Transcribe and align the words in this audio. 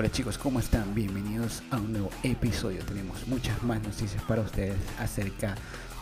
Hola 0.00 0.10
chicos, 0.10 0.38
¿cómo 0.38 0.60
están? 0.60 0.94
Bienvenidos 0.94 1.62
a 1.70 1.76
un 1.76 1.92
nuevo 1.92 2.08
episodio. 2.22 2.82
Tenemos 2.86 3.28
muchas 3.28 3.62
más 3.62 3.82
noticias 3.82 4.22
para 4.22 4.40
ustedes 4.40 4.78
acerca 4.98 5.56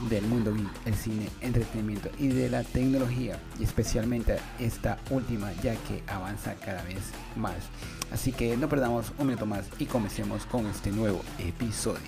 del 0.08 0.22
mundo 0.22 0.54
el 0.84 0.94
cine, 0.94 1.28
entretenimiento 1.40 2.08
y 2.16 2.28
de 2.28 2.48
la 2.48 2.62
tecnología. 2.62 3.40
Y 3.58 3.64
especialmente 3.64 4.38
esta 4.60 4.98
última 5.10 5.52
ya 5.64 5.74
que 5.74 6.04
avanza 6.06 6.54
cada 6.54 6.84
vez 6.84 7.10
más. 7.34 7.56
Así 8.12 8.30
que 8.30 8.56
no 8.56 8.68
perdamos 8.68 9.10
un 9.18 9.26
minuto 9.26 9.46
más 9.46 9.66
y 9.80 9.86
comencemos 9.86 10.46
con 10.46 10.66
este 10.66 10.92
nuevo 10.92 11.20
episodio. 11.40 11.98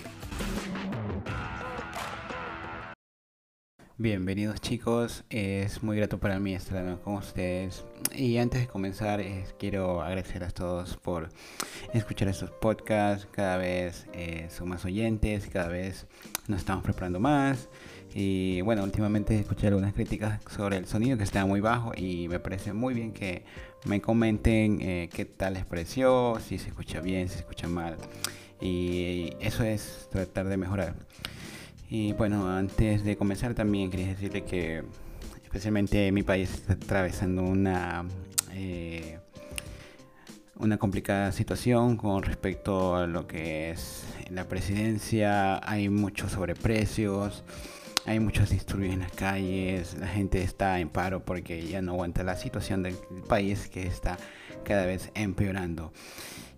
Bienvenidos 4.03 4.62
chicos, 4.62 5.25
es 5.29 5.83
muy 5.83 5.95
grato 5.98 6.19
para 6.19 6.41
mí 6.41 6.55
estar 6.55 6.98
con 7.01 7.16
ustedes. 7.16 7.85
Y 8.16 8.39
antes 8.39 8.62
de 8.62 8.66
comenzar 8.66 9.23
quiero 9.59 10.01
agradecer 10.01 10.43
a 10.43 10.48
todos 10.48 10.96
por 10.96 11.29
escuchar 11.93 12.29
estos 12.29 12.51
podcasts, 12.51 13.29
cada 13.30 13.59
vez 13.59 14.06
eh, 14.15 14.48
son 14.48 14.70
más 14.70 14.87
oyentes, 14.87 15.48
cada 15.48 15.69
vez 15.69 16.06
nos 16.48 16.61
estamos 16.61 16.83
preparando 16.83 17.20
más. 17.20 17.69
Y 18.15 18.62
bueno, 18.62 18.84
últimamente 18.84 19.39
escuché 19.39 19.66
algunas 19.66 19.92
críticas 19.92 20.41
sobre 20.51 20.78
el 20.78 20.87
sonido 20.87 21.19
que 21.19 21.25
está 21.25 21.45
muy 21.45 21.61
bajo 21.61 21.92
y 21.95 22.27
me 22.28 22.41
parece 22.41 22.73
muy 22.73 22.95
bien 22.95 23.12
que 23.12 23.45
me 23.84 24.01
comenten 24.01 24.80
eh, 24.80 25.11
qué 25.12 25.27
tal 25.27 25.53
les 25.53 25.67
pareció, 25.67 26.39
si 26.41 26.56
se 26.56 26.69
escucha 26.69 27.03
bien, 27.03 27.28
si 27.28 27.34
se 27.34 27.41
escucha 27.41 27.69
mal. 27.69 27.98
Y 28.62 29.34
eso 29.41 29.62
es 29.62 30.09
tratar 30.11 30.48
de 30.48 30.56
mejorar. 30.56 30.95
Y 31.93 32.12
bueno, 32.12 32.49
antes 32.49 33.03
de 33.03 33.17
comenzar 33.17 33.55
también 33.55 33.91
quería 33.91 34.07
decirle 34.07 34.45
que 34.45 34.85
especialmente 35.43 36.12
mi 36.12 36.23
país 36.23 36.55
está 36.55 36.75
atravesando 36.75 37.43
una, 37.43 38.05
eh, 38.53 39.19
una 40.55 40.79
complicada 40.79 41.33
situación 41.33 41.97
con 41.97 42.23
respecto 42.23 42.95
a 42.95 43.09
lo 43.09 43.27
que 43.27 43.73
es 43.73 44.05
la 44.31 44.47
presidencia. 44.47 45.61
Hay 45.69 45.89
muchos 45.89 46.31
sobreprecios, 46.31 47.42
hay 48.07 48.20
muchos 48.20 48.51
disturbios 48.51 48.95
en 48.95 49.01
las 49.01 49.12
calles, 49.12 49.97
la 49.98 50.07
gente 50.07 50.45
está 50.45 50.79
en 50.79 50.91
paro 50.91 51.25
porque 51.25 51.67
ya 51.67 51.83
no 51.83 51.95
aguanta 51.95 52.23
la 52.23 52.36
situación 52.36 52.84
del 52.84 52.95
país 53.29 53.67
que 53.67 53.89
está 53.89 54.17
cada 54.62 54.86
vez 54.86 55.11
empeorando. 55.14 55.92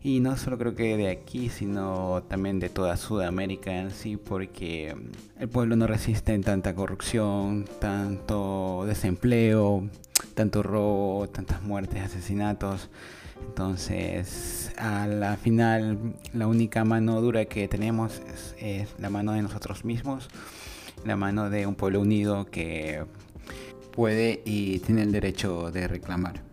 Y 0.04 0.18
no 0.18 0.36
solo 0.36 0.58
creo 0.58 0.74
que 0.74 0.96
de 0.96 1.08
aquí, 1.08 1.48
sino 1.48 2.24
también 2.28 2.58
de 2.58 2.68
toda 2.68 2.96
Sudamérica 2.96 3.78
en 3.78 3.92
sí, 3.92 4.16
porque 4.16 4.96
el 5.38 5.48
pueblo 5.48 5.76
no 5.76 5.86
resiste 5.86 6.34
en 6.34 6.42
tanta 6.42 6.74
corrupción, 6.74 7.66
tanto 7.80 8.84
desempleo, 8.84 9.88
tanto 10.34 10.64
robo, 10.64 11.28
tantas 11.28 11.62
muertes, 11.62 12.02
asesinatos. 12.02 12.90
Entonces, 13.46 14.72
a 14.76 15.06
la 15.06 15.36
final, 15.36 16.16
la 16.32 16.48
única 16.48 16.84
mano 16.84 17.20
dura 17.20 17.44
que 17.44 17.68
tenemos 17.68 18.22
es, 18.32 18.56
es 18.58 18.94
la 18.98 19.08
mano 19.08 19.32
de 19.32 19.42
nosotros 19.42 19.84
mismos, 19.84 20.28
la 21.04 21.14
mano 21.14 21.48
de 21.48 21.66
un 21.66 21.76
pueblo 21.76 22.00
unido 22.00 22.46
que 22.46 23.04
puede 23.92 24.42
y 24.44 24.80
tiene 24.80 25.02
el 25.02 25.12
derecho 25.12 25.70
de 25.70 25.86
reclamar. 25.86 26.51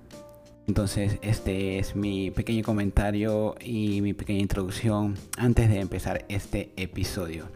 Entonces 0.69 1.17
este 1.23 1.79
es 1.79 1.95
mi 1.95 2.29
pequeño 2.29 2.63
comentario 2.63 3.55
y 3.59 4.01
mi 4.01 4.13
pequeña 4.13 4.41
introducción 4.41 5.15
antes 5.35 5.67
de 5.67 5.79
empezar 5.79 6.25
este 6.29 6.71
episodio. 6.77 7.47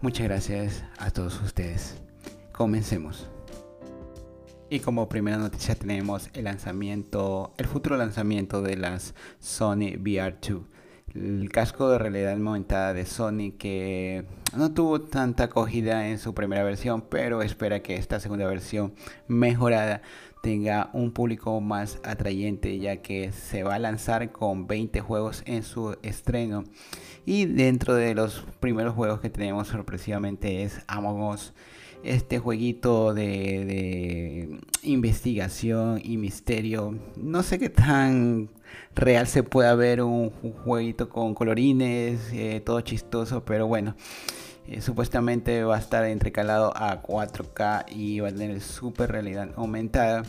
Muchas 0.00 0.26
gracias 0.26 0.82
a 0.96 1.10
todos 1.10 1.38
ustedes. 1.42 2.00
Comencemos. 2.50 3.28
Y 4.70 4.80
como 4.80 5.06
primera 5.06 5.36
noticia 5.36 5.74
tenemos 5.74 6.30
el 6.32 6.44
lanzamiento, 6.44 7.52
el 7.58 7.66
futuro 7.66 7.98
lanzamiento 7.98 8.62
de 8.62 8.78
las 8.78 9.14
Sony 9.38 9.98
VR2. 9.98 10.62
El 11.14 11.50
casco 11.52 11.90
de 11.90 11.98
realidad 11.98 12.32
aumentada 12.32 12.94
de 12.94 13.04
Sony 13.04 13.52
que 13.58 14.24
no 14.56 14.72
tuvo 14.72 15.02
tanta 15.02 15.44
acogida 15.44 16.08
en 16.08 16.18
su 16.18 16.32
primera 16.32 16.64
versión, 16.64 17.02
pero 17.02 17.42
espera 17.42 17.80
que 17.80 17.96
esta 17.96 18.18
segunda 18.18 18.46
versión 18.46 18.94
mejorada 19.28 20.00
tenga 20.42 20.90
un 20.92 21.12
público 21.12 21.60
más 21.60 22.00
atrayente 22.02 22.78
ya 22.78 22.96
que 22.96 23.32
se 23.32 23.62
va 23.62 23.76
a 23.76 23.78
lanzar 23.78 24.32
con 24.32 24.66
20 24.66 25.00
juegos 25.00 25.42
en 25.46 25.62
su 25.62 25.96
estreno. 26.02 26.64
Y 27.24 27.46
dentro 27.46 27.94
de 27.94 28.14
los 28.14 28.44
primeros 28.60 28.94
juegos 28.94 29.20
que 29.20 29.30
tenemos 29.30 29.68
sorpresivamente 29.68 30.64
es 30.64 30.82
Among 30.88 31.22
Us. 31.22 31.54
Este 32.02 32.40
jueguito 32.40 33.14
de, 33.14 34.58
investigación 34.82 36.00
y 36.02 36.16
misterio. 36.16 36.98
No 37.16 37.44
sé 37.44 37.60
qué 37.60 37.70
tan 37.70 38.50
real 38.96 39.28
se 39.28 39.44
puede 39.44 39.74
ver 39.76 40.02
un, 40.02 40.30
jueguito 40.64 41.08
con 41.08 41.34
colorines 41.34 42.32
eh, 42.32 42.62
todo 42.64 42.80
chistoso 42.80 43.44
pero 43.44 43.66
bueno 43.66 43.94
eh, 44.66 44.80
supuestamente 44.80 45.64
va 45.64 45.76
a 45.76 45.78
estar 45.78 46.04
entrecalado 46.04 46.72
a 46.76 47.02
4K 47.02 47.86
y 47.90 48.20
va 48.20 48.28
a 48.28 48.32
tener 48.32 48.60
super 48.60 49.10
realidad 49.10 49.48
aumentada. 49.56 50.22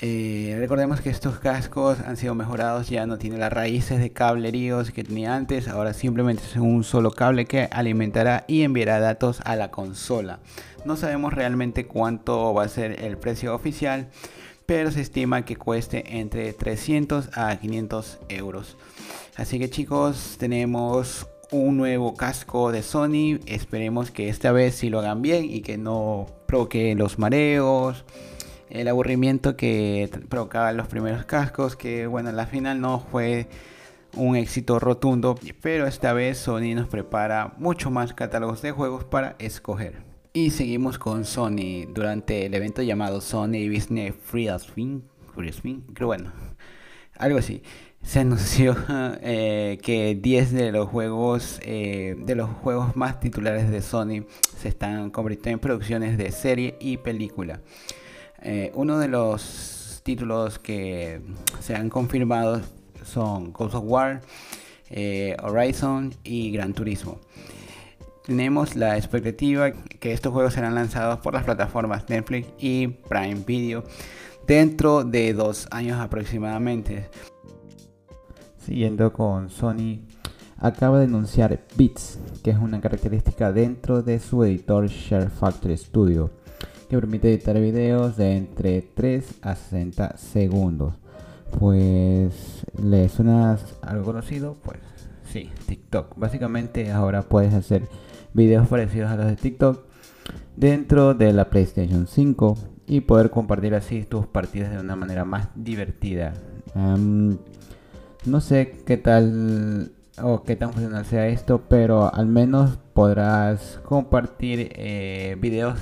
Eh, 0.00 0.56
recordemos 0.58 1.00
que 1.00 1.10
estos 1.10 1.38
cascos 1.38 2.00
han 2.00 2.16
sido 2.16 2.34
mejorados, 2.34 2.88
ya 2.88 3.06
no 3.06 3.16
tiene 3.16 3.38
las 3.38 3.52
raíces 3.52 4.00
de 4.00 4.10
cableríos 4.10 4.90
que 4.90 5.04
tenía 5.04 5.36
antes, 5.36 5.68
ahora 5.68 5.94
simplemente 5.94 6.42
es 6.42 6.56
un 6.56 6.82
solo 6.82 7.12
cable 7.12 7.44
que 7.44 7.68
alimentará 7.70 8.44
y 8.48 8.62
enviará 8.62 8.98
datos 8.98 9.40
a 9.44 9.54
la 9.54 9.70
consola. 9.70 10.40
No 10.84 10.96
sabemos 10.96 11.32
realmente 11.32 11.86
cuánto 11.86 12.52
va 12.52 12.64
a 12.64 12.68
ser 12.68 13.04
el 13.04 13.16
precio 13.18 13.54
oficial, 13.54 14.08
pero 14.66 14.90
se 14.90 15.00
estima 15.00 15.44
que 15.44 15.56
cueste 15.56 16.18
entre 16.18 16.52
300 16.52 17.30
a 17.34 17.56
500 17.56 18.18
euros. 18.28 18.76
Así 19.36 19.58
que 19.58 19.70
chicos, 19.70 20.36
tenemos 20.38 21.28
un 21.50 21.76
nuevo 21.76 22.14
casco 22.14 22.72
de 22.72 22.82
Sony. 22.82 23.40
Esperemos 23.46 24.10
que 24.10 24.28
esta 24.28 24.52
vez 24.52 24.74
sí 24.74 24.90
lo 24.90 25.00
hagan 25.00 25.22
bien 25.22 25.44
y 25.50 25.60
que 25.60 25.78
no 25.78 26.26
provoque 26.46 26.94
los 26.94 27.18
mareos, 27.18 28.04
el 28.70 28.88
aburrimiento 28.88 29.56
que 29.56 30.10
provocaban 30.28 30.76
los 30.76 30.88
primeros 30.88 31.24
cascos. 31.24 31.76
Que 31.76 32.06
bueno, 32.06 32.32
la 32.32 32.46
final 32.46 32.80
no 32.80 33.00
fue 33.00 33.48
un 34.16 34.36
éxito 34.36 34.78
rotundo, 34.78 35.36
pero 35.60 35.86
esta 35.86 36.12
vez 36.12 36.38
Sony 36.38 36.74
nos 36.74 36.88
prepara 36.88 37.54
mucho 37.58 37.90
más 37.90 38.14
catálogos 38.14 38.62
de 38.62 38.72
juegos 38.72 39.04
para 39.04 39.36
escoger. 39.38 40.02
Y 40.32 40.50
seguimos 40.50 40.98
con 40.98 41.24
Sony 41.24 41.86
durante 41.88 42.46
el 42.46 42.54
evento 42.54 42.82
llamado 42.82 43.20
Sony 43.20 43.68
Business 43.72 44.14
Free 44.24 44.48
creo 45.94 46.06
bueno, 46.06 46.32
algo 47.18 47.38
así 47.38 47.62
se 48.04 48.20
anunció 48.20 48.76
eh, 49.22 49.78
que 49.82 50.14
10 50.14 50.52
de 50.52 50.72
los 50.72 50.88
juegos 50.88 51.58
eh, 51.62 52.14
de 52.18 52.34
los 52.34 52.50
juegos 52.50 52.94
más 52.96 53.18
titulares 53.18 53.70
de 53.70 53.82
Sony 53.82 54.26
se 54.58 54.68
están 54.68 55.10
convirtiendo 55.10 55.56
en 55.56 55.58
producciones 55.60 56.18
de 56.18 56.30
serie 56.30 56.76
y 56.80 56.98
película. 56.98 57.60
Eh, 58.42 58.70
uno 58.74 58.98
de 58.98 59.08
los 59.08 60.02
títulos 60.04 60.58
que 60.58 61.22
se 61.60 61.74
han 61.74 61.88
confirmado 61.88 62.60
son 63.02 63.52
Ghost 63.52 63.74
of 63.74 63.84
War, 63.86 64.20
Horizon 65.42 66.14
y 66.22 66.52
Gran 66.52 66.74
Turismo. 66.74 67.18
Tenemos 68.26 68.76
la 68.76 68.96
expectativa 68.96 69.72
que 69.72 70.12
estos 70.12 70.32
juegos 70.32 70.54
serán 70.54 70.74
lanzados 70.74 71.20
por 71.20 71.34
las 71.34 71.44
plataformas 71.44 72.08
Netflix 72.08 72.48
y 72.58 72.88
Prime 72.88 73.42
Video 73.46 73.84
dentro 74.46 75.04
de 75.04 75.32
dos 75.32 75.66
años 75.70 76.00
aproximadamente. 76.00 77.08
Siguiendo 78.58 79.12
con 79.12 79.50
Sony, 79.50 80.00
acaba 80.58 80.98
de 80.98 81.04
anunciar 81.04 81.60
Bits, 81.76 82.18
que 82.42 82.50
es 82.50 82.58
una 82.58 82.80
característica 82.80 83.52
dentro 83.52 84.02
de 84.02 84.18
su 84.18 84.44
editor 84.44 84.86
Share 84.88 85.28
Factory 85.30 85.76
Studio, 85.76 86.30
que 86.88 86.96
permite 86.96 87.32
editar 87.32 87.58
videos 87.60 88.16
de 88.16 88.36
entre 88.36 88.82
3 88.82 89.34
a 89.42 89.54
60 89.54 90.16
segundos. 90.16 90.94
Pues, 91.58 92.64
¿le 92.82 93.08
suena 93.08 93.58
algo 93.82 94.04
conocido? 94.04 94.56
Pues 94.62 94.78
sí, 95.30 95.50
TikTok. 95.66 96.16
Básicamente 96.16 96.90
ahora 96.90 97.22
puedes 97.22 97.54
hacer 97.54 97.86
videos 98.32 98.66
parecidos 98.66 99.10
a 99.10 99.16
los 99.16 99.26
de 99.26 99.36
TikTok 99.36 99.84
dentro 100.56 101.14
de 101.14 101.32
la 101.32 101.50
PlayStation 101.50 102.06
5 102.06 102.73
y 102.86 103.00
poder 103.00 103.30
compartir 103.30 103.74
así 103.74 104.04
tus 104.04 104.26
partidas 104.26 104.70
de 104.70 104.78
una 104.78 104.96
manera 104.96 105.24
más 105.24 105.48
divertida. 105.54 106.34
No 106.74 108.40
sé 108.40 108.82
qué 108.86 108.96
tal 108.96 109.92
o 110.22 110.44
qué 110.44 110.56
tan 110.56 110.72
funcional 110.72 111.04
sea 111.04 111.26
esto, 111.28 111.62
pero 111.68 112.12
al 112.14 112.26
menos 112.26 112.78
podrás 112.92 113.80
compartir 113.84 114.70
eh, 114.76 115.36
videos 115.40 115.78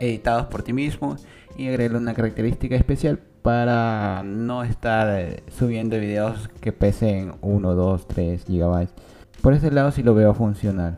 editados 0.00 0.46
por 0.46 0.62
ti 0.62 0.72
mismo 0.72 1.16
y 1.56 1.68
agregarle 1.68 1.98
una 1.98 2.14
característica 2.14 2.74
especial 2.74 3.18
para 3.42 4.22
no 4.24 4.64
estar 4.64 5.08
eh, 5.18 5.42
subiendo 5.48 5.98
videos 5.98 6.48
que 6.60 6.72
pesen 6.72 7.34
1, 7.40 7.74
2, 7.74 8.08
3 8.08 8.44
gigabytes. 8.44 8.94
Por 9.42 9.54
ese 9.54 9.70
lado 9.70 9.90
sí 9.92 10.02
lo 10.02 10.14
veo 10.14 10.34
funcional. 10.34 10.96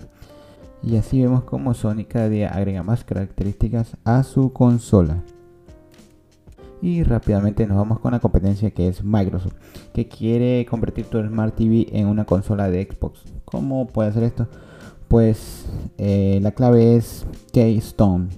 Y 0.85 0.97
así 0.97 1.23
vemos 1.23 1.45
como 1.45 1.75
Sony 1.75 2.05
cada 2.09 2.29
día 2.29 2.49
agrega 2.49 2.83
más 2.83 3.05
características 3.05 3.97
a 4.05 4.23
su 4.25 4.53
consola. 4.53 5.23
Y 6.81 7.05
rápidamente 7.05 7.65
nos 7.67 7.77
vamos 7.77 8.01
con 8.01 8.11
la 8.11 8.19
competencia 8.19 8.73
que 8.73 8.89
es 8.89 9.05
Microsoft, 9.05 9.55
que 9.95 10.09
quiere 10.09 10.67
convertir 10.67 11.07
tu 11.07 11.23
Smart 11.23 11.55
TV 11.55 11.87
en 11.93 12.09
una 12.09 12.25
consola 12.25 12.69
de 12.69 12.89
Xbox. 12.91 13.23
¿Cómo 13.45 13.87
puede 13.87 14.11
hacer 14.11 14.25
esto? 14.25 14.49
Pues 15.07 15.67
eh, 15.99 16.41
la 16.43 16.51
clave 16.51 16.97
es 16.97 17.25
Keystone. 17.53 18.31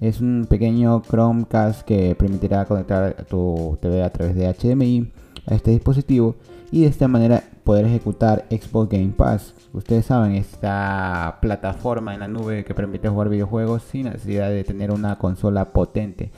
Es 0.00 0.22
un 0.22 0.46
pequeño 0.48 1.02
Chromecast 1.02 1.82
que 1.82 2.14
permitirá 2.14 2.64
conectar 2.64 3.26
tu 3.28 3.76
TV 3.82 4.02
a 4.02 4.10
través 4.10 4.34
de 4.34 4.50
HDMI 4.50 5.12
a 5.46 5.54
este 5.54 5.72
dispositivo 5.72 6.36
y 6.72 6.82
de 6.82 6.86
esta 6.86 7.06
manera 7.06 7.44
poder 7.64 7.84
ejecutar 7.84 8.46
Xbox 8.50 8.88
Game 8.88 9.12
Pass. 9.14 9.54
Ustedes 9.72 10.06
saben, 10.06 10.34
esta 10.34 11.38
plataforma 11.40 12.12
en 12.14 12.20
la 12.20 12.28
nube 12.28 12.64
que 12.64 12.74
permite 12.74 13.08
jugar 13.08 13.28
videojuegos 13.28 13.82
sin 13.82 14.04
necesidad 14.06 14.50
de 14.50 14.64
tener 14.64 14.90
una 14.90 15.16
consola 15.16 15.72
potente. 15.72 16.32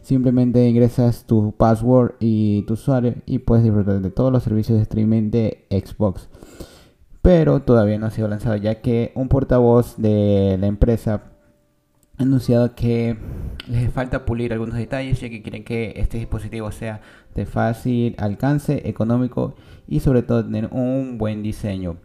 Simplemente 0.00 0.66
ingresas 0.66 1.26
tu 1.26 1.52
password 1.52 2.14
y 2.18 2.62
tu 2.62 2.74
usuario 2.74 3.16
y 3.26 3.40
puedes 3.40 3.62
disfrutar 3.62 4.00
de 4.00 4.10
todos 4.10 4.32
los 4.32 4.42
servicios 4.42 4.78
de 4.78 4.84
streaming 4.84 5.30
de 5.30 5.66
Xbox. 5.70 6.30
Pero 7.20 7.60
todavía 7.60 7.98
no 7.98 8.06
ha 8.06 8.10
sido 8.10 8.26
lanzado 8.26 8.56
ya 8.56 8.80
que 8.80 9.12
un 9.14 9.28
portavoz 9.28 9.96
de 9.98 10.56
la 10.58 10.66
empresa 10.66 11.24
ha 12.16 12.22
anunciado 12.22 12.74
que 12.74 13.18
les 13.68 13.92
falta 13.92 14.24
pulir 14.24 14.54
algunos 14.54 14.76
detalles 14.76 15.20
ya 15.20 15.28
que 15.28 15.42
quieren 15.42 15.62
que 15.62 15.92
este 15.96 16.16
dispositivo 16.16 16.72
sea 16.72 17.02
de 17.34 17.44
fácil 17.44 18.14
alcance, 18.16 18.88
económico 18.88 19.56
y 19.86 20.00
sobre 20.00 20.22
todo 20.22 20.42
tener 20.42 20.70
un 20.72 21.18
buen 21.18 21.42
diseño. 21.42 21.98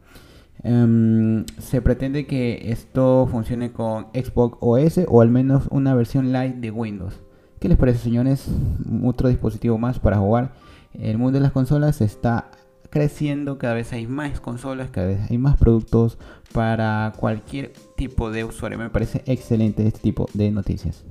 Em, 0.61 1.45
se 1.59 1.81
pretende 1.81 2.25
que 2.25 2.71
esto 2.71 3.27
funcione 3.29 3.71
con 3.71 4.07
Xbox 4.13 4.57
OS 4.61 5.05
o 5.07 5.21
al 5.21 5.29
menos 5.29 5.63
una 5.71 5.95
versión 5.95 6.31
light 6.31 6.55
de 6.55 6.71
Windows. 6.71 7.19
¿Qué 7.59 7.69
les 7.69 7.77
parece 7.77 7.99
señores? 7.99 8.47
Otro 9.03 9.29
dispositivo 9.29 9.77
más 9.77 9.99
para 9.99 10.17
jugar. 10.17 10.53
El 10.93 11.17
mundo 11.17 11.39
de 11.39 11.43
las 11.43 11.51
consolas 11.51 12.01
está 12.01 12.51
creciendo, 12.89 13.57
cada 13.57 13.73
vez 13.73 13.91
hay 13.91 14.05
más 14.05 14.39
consolas, 14.39 14.91
cada 14.91 15.07
vez 15.07 15.31
hay 15.31 15.37
más 15.39 15.57
productos 15.57 16.19
para 16.51 17.11
cualquier 17.17 17.73
tipo 17.97 18.29
de 18.29 18.43
usuario. 18.43 18.77
Me 18.77 18.89
parece 18.89 19.23
excelente 19.25 19.87
este 19.87 19.99
tipo 19.99 20.29
de 20.33 20.51
noticias. 20.51 21.03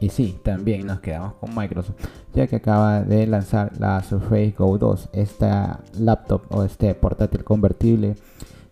Y 0.00 0.10
sí, 0.10 0.38
también 0.42 0.86
nos 0.86 1.00
quedamos 1.00 1.34
con 1.34 1.54
Microsoft, 1.54 1.96
ya 2.34 2.46
que 2.46 2.56
acaba 2.56 3.02
de 3.02 3.26
lanzar 3.26 3.72
la 3.78 4.02
Surface 4.02 4.54
Go 4.56 4.76
2, 4.76 5.10
esta 5.12 5.80
laptop 5.98 6.42
o 6.50 6.64
este 6.64 6.94
portátil 6.94 7.44
convertible, 7.44 8.16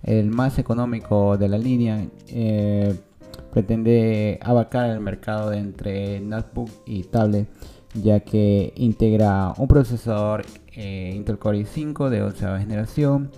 el 0.03 0.31
más 0.31 0.59
económico 0.59 1.39
de 1.39 1.49
la 1.49 1.59
línea. 1.59 2.07
Eh, 2.29 2.95
pretende 3.53 4.39
abarcar 4.43 4.91
el 4.91 5.01
mercado 5.01 5.53
entre 5.53 6.21
notebook 6.21 6.71
y 6.87 7.05
tablet, 7.05 7.49
ya 7.95 8.21
que 8.21 8.73
integra 8.77 9.55
un 9.57 9.69
procesador 9.69 10.45
eh, 10.75 11.13
Intel 11.15 11.39
Core 11.39 11.61
i5 11.61 12.09
de 12.09 12.23
11 12.23 12.59
generación 12.59 13.31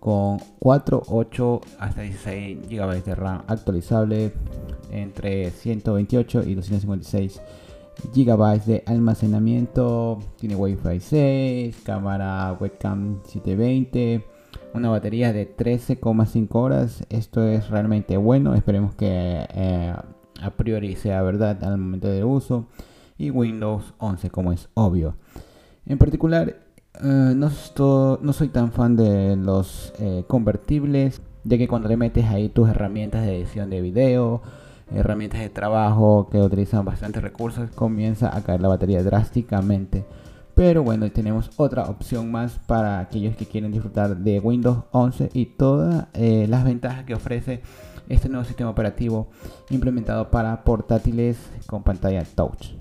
con 0.00 0.38
4, 0.58 1.02
8 1.08 1.60
hasta 1.78 2.02
16 2.02 2.68
GB 2.68 3.04
de 3.04 3.14
RAM 3.14 3.42
actualizable 3.46 4.32
entre 4.90 5.50
128 5.50 6.42
y 6.44 6.54
256 6.54 7.40
GB 8.14 8.64
de 8.64 8.82
almacenamiento, 8.86 10.18
tiene 10.38 10.56
Wi-Fi 10.56 11.00
6, 11.00 11.82
cámara 11.84 12.56
webcam 12.58 13.20
720, 13.24 14.24
una 14.74 14.90
batería 14.90 15.32
de 15.32 15.54
13,5 15.54 16.48
horas. 16.52 17.04
Esto 17.10 17.42
es 17.42 17.68
realmente 17.70 18.16
bueno, 18.16 18.54
esperemos 18.54 18.94
que 18.94 19.46
eh, 19.52 19.94
a 20.40 20.50
priori 20.50 20.96
sea 20.96 21.22
verdad 21.22 21.62
al 21.64 21.78
momento 21.78 22.08
de 22.08 22.24
uso. 22.24 22.66
Y 23.16 23.30
Windows 23.30 23.94
11 23.98 24.30
como 24.30 24.52
es 24.52 24.68
obvio. 24.74 25.16
En 25.86 25.98
particular, 25.98 26.67
eh, 27.02 27.34
no, 27.34 27.50
no, 28.20 28.32
soy 28.32 28.48
tan 28.48 28.72
fan 28.72 28.96
de 28.96 29.36
los 29.36 29.92
eh, 29.98 30.24
convertibles, 30.26 31.20
ya 31.44 31.58
que 31.58 31.68
cuando 31.68 31.88
le 31.88 31.96
metes 31.96 32.24
ahí 32.26 32.48
tus 32.48 32.68
herramientas 32.68 33.24
de 33.24 33.36
edición 33.36 33.70
de 33.70 33.80
video, 33.80 34.42
herramientas 34.92 35.40
de 35.40 35.50
trabajo 35.50 36.28
que 36.30 36.38
utilizan 36.38 36.84
bastantes 36.84 37.22
recursos, 37.22 37.70
comienza 37.70 38.36
a 38.36 38.42
caer 38.42 38.60
la 38.60 38.68
batería 38.68 39.02
drásticamente. 39.02 40.04
Pero 40.54 40.82
bueno, 40.82 41.08
tenemos 41.12 41.50
otra 41.56 41.84
opción 41.84 42.32
más 42.32 42.58
para 42.66 42.98
aquellos 42.98 43.36
que 43.36 43.46
quieren 43.46 43.70
disfrutar 43.70 44.16
de 44.16 44.40
Windows 44.40 44.78
11 44.90 45.30
y 45.32 45.46
todas 45.46 46.08
eh, 46.14 46.46
las 46.48 46.64
ventajas 46.64 47.04
que 47.04 47.14
ofrece 47.14 47.62
este 48.08 48.28
nuevo 48.28 48.44
sistema 48.44 48.70
operativo 48.70 49.28
implementado 49.70 50.30
para 50.30 50.64
portátiles 50.64 51.38
con 51.66 51.84
pantalla 51.84 52.24
touch. 52.24 52.72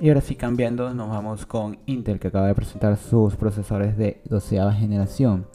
Y 0.00 0.08
ahora 0.08 0.20
sí 0.20 0.36
cambiando, 0.36 0.94
nos 0.94 1.08
vamos 1.08 1.44
con 1.44 1.78
Intel 1.86 2.20
que 2.20 2.28
acaba 2.28 2.46
de 2.46 2.54
presentar 2.54 2.96
sus 2.96 3.34
procesadores 3.34 3.96
de 3.96 4.20
12 4.28 4.60
generación 4.78 5.46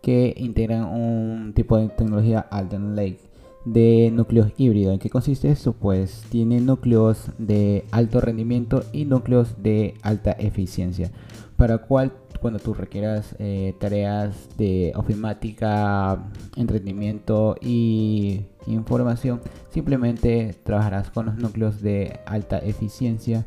que 0.00 0.32
integran 0.38 0.84
un 0.84 1.52
tipo 1.54 1.76
de 1.76 1.88
tecnología 1.90 2.40
Alden 2.40 2.96
Lake 2.96 3.20
de 3.66 4.10
núcleos 4.10 4.52
híbridos. 4.56 4.94
¿En 4.94 5.00
qué 5.00 5.10
consiste 5.10 5.50
esto? 5.50 5.74
Pues 5.74 6.24
tiene 6.30 6.60
núcleos 6.60 7.26
de 7.36 7.84
alto 7.90 8.22
rendimiento 8.22 8.84
y 8.92 9.04
núcleos 9.04 9.62
de 9.62 9.94
alta 10.00 10.32
eficiencia. 10.32 11.10
Para 11.56 11.76
cual 11.76 12.12
cuando 12.40 12.58
tú 12.58 12.72
requieras 12.72 13.36
eh, 13.38 13.74
tareas 13.78 14.48
de 14.56 14.92
ofimática, 14.96 16.24
entretenimiento 16.56 17.54
y 17.60 18.46
información, 18.66 19.42
simplemente 19.68 20.54
trabajarás 20.64 21.10
con 21.10 21.26
los 21.26 21.36
núcleos 21.36 21.82
de 21.82 22.20
alta 22.24 22.58
eficiencia. 22.60 23.46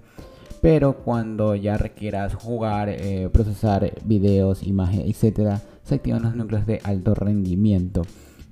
Pero 0.63 0.93
cuando 0.93 1.55
ya 1.55 1.75
requieras 1.75 2.35
jugar, 2.35 2.87
eh, 2.87 3.29
procesar 3.33 3.91
videos, 4.05 4.63
imágenes, 4.63 5.09
etcétera, 5.09 5.61
se 5.83 5.95
activan 5.95 6.23
los 6.23 6.37
núcleos 6.37 6.65
de 6.65 6.79
alto 6.85 7.13
rendimiento. 7.13 8.03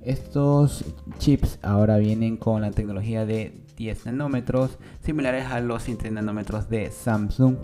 Estos 0.01 0.83
chips 1.19 1.57
ahora 1.61 1.99
vienen 1.99 2.35
con 2.35 2.63
la 2.63 2.71
tecnología 2.71 3.25
de 3.25 3.63
10 3.77 4.07
nanómetros, 4.07 4.71
similares 4.99 5.45
a 5.45 5.61
los 5.61 5.83
100 5.83 6.15
nanómetros 6.15 6.69
de 6.69 6.91
Samsung. 6.91 7.55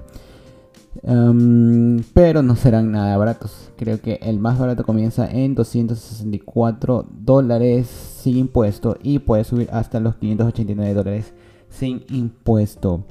Em, 1.03 2.01
pero 2.13 2.41
no 2.41 2.55
serán 2.55 2.89
nada 2.93 3.17
baratos. 3.17 3.73
Creo 3.75 3.99
que 3.99 4.17
el 4.21 4.39
más 4.39 4.57
barato 4.57 4.85
comienza 4.85 5.29
en 5.29 5.55
264 5.55 7.05
dólares 7.11 7.87
sin 7.87 8.37
impuesto 8.37 8.95
y 9.03 9.19
puede 9.19 9.43
subir 9.43 9.67
hasta 9.73 9.99
los 9.99 10.15
589 10.15 10.93
dólares 10.93 11.33
sin 11.69 12.05
impuesto. 12.07 13.03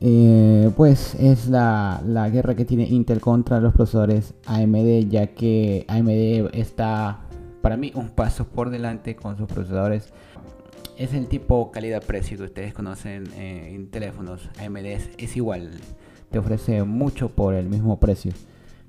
Eh, 0.00 0.70
pues 0.76 1.14
es 1.16 1.48
la, 1.48 2.00
la 2.06 2.28
guerra 2.28 2.54
que 2.54 2.64
tiene 2.64 2.84
Intel 2.84 3.20
contra 3.20 3.60
los 3.60 3.74
procesadores 3.74 4.34
AMD, 4.46 5.08
ya 5.08 5.28
que 5.28 5.84
AMD 5.88 6.54
está 6.54 7.20
para 7.62 7.76
mí 7.76 7.92
un 7.94 8.10
paso 8.10 8.46
por 8.46 8.70
delante 8.70 9.16
con 9.16 9.36
sus 9.36 9.46
procesadores. 9.46 10.12
Es 10.96 11.14
el 11.14 11.26
tipo 11.26 11.70
calidad-precio 11.70 12.38
que 12.38 12.44
ustedes 12.44 12.74
conocen 12.74 13.28
eh, 13.36 13.72
en 13.74 13.90
teléfonos. 13.90 14.48
AMD 14.64 14.86
es, 15.16 15.36
igual, 15.36 15.70
te 16.30 16.38
ofrece 16.38 16.82
mucho 16.84 17.30
por 17.30 17.54
el 17.54 17.68
mismo 17.68 17.98
precio. 18.00 18.32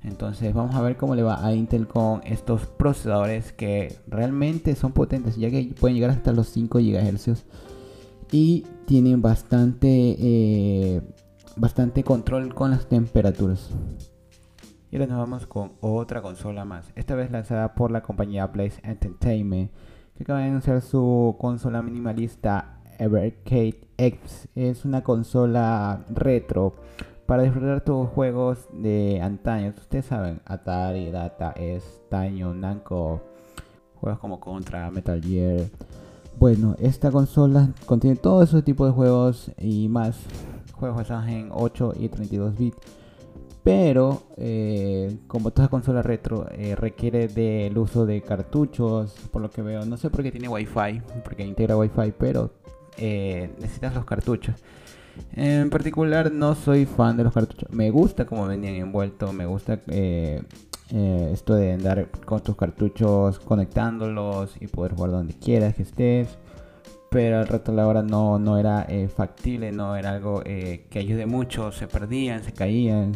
Entonces 0.02 0.54
vamos 0.54 0.74
a 0.74 0.80
ver 0.80 0.96
cómo 0.96 1.14
le 1.14 1.22
va 1.22 1.44
a 1.44 1.52
Intel 1.52 1.86
con 1.86 2.22
estos 2.24 2.66
procesadores 2.66 3.52
que 3.52 3.96
realmente 4.06 4.74
son 4.74 4.92
potentes, 4.92 5.36
ya 5.36 5.50
que 5.50 5.74
pueden 5.78 5.94
llegar 5.94 6.10
hasta 6.10 6.32
los 6.32 6.48
5 6.48 6.78
GHz 6.78 7.44
y 8.32 8.66
tienen 8.86 9.22
bastante, 9.22 10.16
eh, 10.18 11.02
bastante 11.56 12.04
control 12.04 12.54
con 12.54 12.70
las 12.70 12.86
temperaturas. 12.86 13.70
Y 14.90 14.96
ahora 14.96 15.06
nos 15.06 15.18
vamos 15.18 15.46
con 15.46 15.72
otra 15.80 16.20
consola 16.20 16.64
más, 16.64 16.90
esta 16.96 17.14
vez 17.14 17.30
lanzada 17.30 17.74
por 17.74 17.90
la 17.90 18.02
compañía 18.02 18.50
Place 18.50 18.80
Entertainment, 18.82 19.70
que 20.16 20.24
acaba 20.24 20.40
de 20.40 20.46
anunciar 20.46 20.80
su 20.82 21.36
consola 21.38 21.80
minimalista 21.82 22.80
Evercade 22.98 23.80
X. 23.96 24.48
Es 24.54 24.84
una 24.84 25.02
consola 25.02 26.04
retro 26.10 26.74
para 27.26 27.44
disfrutar 27.44 27.82
tus 27.82 28.08
juegos 28.08 28.68
de 28.72 29.20
antaño. 29.22 29.72
Ustedes 29.78 30.06
saben, 30.06 30.40
Atari, 30.44 31.12
Data, 31.12 31.52
S, 31.56 31.86
Taño, 32.08 32.52
Namco, 32.52 33.22
juegos 34.00 34.18
como 34.18 34.40
Contra, 34.40 34.90
Metal 34.90 35.22
Gear. 35.22 35.68
Bueno, 36.40 36.74
esta 36.78 37.10
consola 37.10 37.68
contiene 37.84 38.16
todo 38.16 38.42
ese 38.42 38.62
tipo 38.62 38.86
de 38.86 38.92
juegos 38.92 39.52
y 39.58 39.88
más. 39.90 40.16
Juegos 40.72 40.96
basados 40.96 41.28
en 41.28 41.50
8 41.52 41.92
y 42.00 42.08
32 42.08 42.56
bits 42.56 42.78
pero 43.62 44.22
eh, 44.38 45.18
como 45.26 45.50
toda 45.50 45.68
consola 45.68 46.00
retro 46.00 46.48
eh, 46.50 46.74
requiere 46.76 47.28
del 47.28 47.76
uso 47.76 48.06
de 48.06 48.22
cartuchos, 48.22 49.12
por 49.30 49.42
lo 49.42 49.50
que 49.50 49.60
veo, 49.60 49.84
no 49.84 49.98
sé 49.98 50.08
por 50.08 50.22
qué 50.22 50.32
tiene 50.32 50.48
Wi-Fi, 50.48 51.02
porque 51.22 51.44
integra 51.44 51.76
Wi-Fi, 51.76 52.14
pero 52.18 52.54
eh, 52.96 53.50
necesitas 53.60 53.94
los 53.94 54.06
cartuchos. 54.06 54.54
En 55.32 55.68
particular 55.68 56.32
no 56.32 56.54
soy 56.54 56.86
fan 56.86 57.18
de 57.18 57.24
los 57.24 57.34
cartuchos. 57.34 57.70
Me 57.70 57.90
gusta 57.90 58.24
como 58.24 58.46
venían 58.46 58.76
envueltos, 58.76 59.34
me 59.34 59.44
gusta 59.44 59.82
esto 60.92 61.54
de 61.54 61.72
andar 61.72 62.08
con 62.24 62.40
tus 62.40 62.56
cartuchos 62.56 63.38
conectándolos 63.38 64.56
y 64.60 64.66
poder 64.66 64.94
jugar 64.94 65.12
donde 65.12 65.34
quieras 65.34 65.74
que 65.74 65.82
estés. 65.82 66.38
pero 67.10 67.38
al 67.38 67.48
rato 67.48 67.72
la 67.72 67.86
hora 67.86 68.02
no, 68.02 68.38
no 68.38 68.58
era 68.58 68.86
eh, 68.88 69.08
factible, 69.08 69.72
no 69.72 69.96
era 69.96 70.10
algo 70.10 70.42
eh, 70.44 70.86
que 70.90 70.98
ayude 71.00 71.26
mucho, 71.26 71.72
se 71.72 71.86
perdían, 71.86 72.42
se 72.42 72.52
caían. 72.52 73.12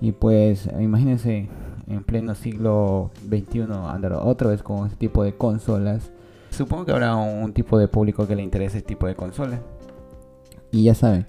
Y 0.00 0.12
pues 0.12 0.68
imagínense 0.78 1.48
en 1.90 2.04
pleno 2.04 2.34
siglo 2.34 3.10
XXI 3.28 3.62
andar 3.88 4.12
otra 4.14 4.48
vez 4.48 4.62
con 4.62 4.86
este 4.86 4.96
tipo 4.96 5.22
de 5.24 5.34
consolas. 5.34 6.10
Supongo 6.50 6.86
que 6.86 6.92
habrá 6.92 7.14
un, 7.16 7.52
tipo 7.52 7.78
de 7.78 7.88
público 7.88 8.26
que 8.26 8.36
le 8.36 8.42
interese 8.42 8.78
este 8.78 8.88
tipo 8.88 9.06
de 9.06 9.14
consolas. 9.14 9.60
Y 10.72 10.84
ya 10.84 10.94
saben, 10.94 11.26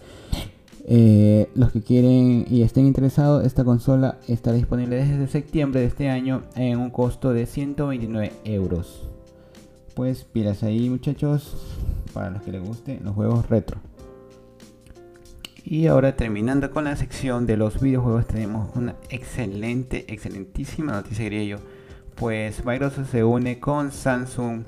eh, 0.94 1.50
los 1.56 1.72
que 1.72 1.80
quieren 1.80 2.46
y 2.50 2.64
estén 2.64 2.86
interesados, 2.86 3.46
esta 3.46 3.64
consola 3.64 4.20
está 4.28 4.52
disponible 4.52 4.98
desde 4.98 5.26
septiembre 5.28 5.80
de 5.80 5.86
este 5.86 6.10
año 6.10 6.44
en 6.54 6.80
un 6.80 6.90
costo 6.90 7.32
de 7.32 7.46
129 7.46 8.34
euros. 8.44 9.08
Pues 9.96 10.26
pilas 10.26 10.64
ahí 10.64 10.90
muchachos, 10.90 11.56
para 12.14 12.30
los 12.30 12.42
que 12.42 12.52
les 12.52 12.62
guste 12.62 13.00
los 13.02 13.16
juegos 13.16 13.50
retro. 13.50 13.80
Y 15.64 15.88
ahora 15.88 16.18
terminando 16.18 16.72
con 16.72 16.84
la 16.84 16.98
sección 16.98 17.46
de 17.46 17.56
los 17.56 17.80
videojuegos 17.80 18.28
tenemos 18.28 18.76
una 18.76 18.96
excelente, 19.10 20.04
excelentísima 20.14 20.92
noticia 20.92 21.24
diría 21.24 21.56
yo. 21.56 21.58
Pues 22.16 22.66
Microsoft 22.66 23.12
se 23.12 23.24
une 23.24 23.62
con 23.62 23.94
Samsung, 23.94 24.64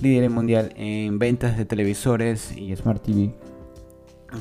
líder 0.00 0.30
mundial 0.30 0.72
en 0.76 1.18
ventas 1.18 1.58
de 1.58 1.66
televisores 1.66 2.56
y 2.56 2.74
Smart 2.74 3.02
TV. 3.02 3.51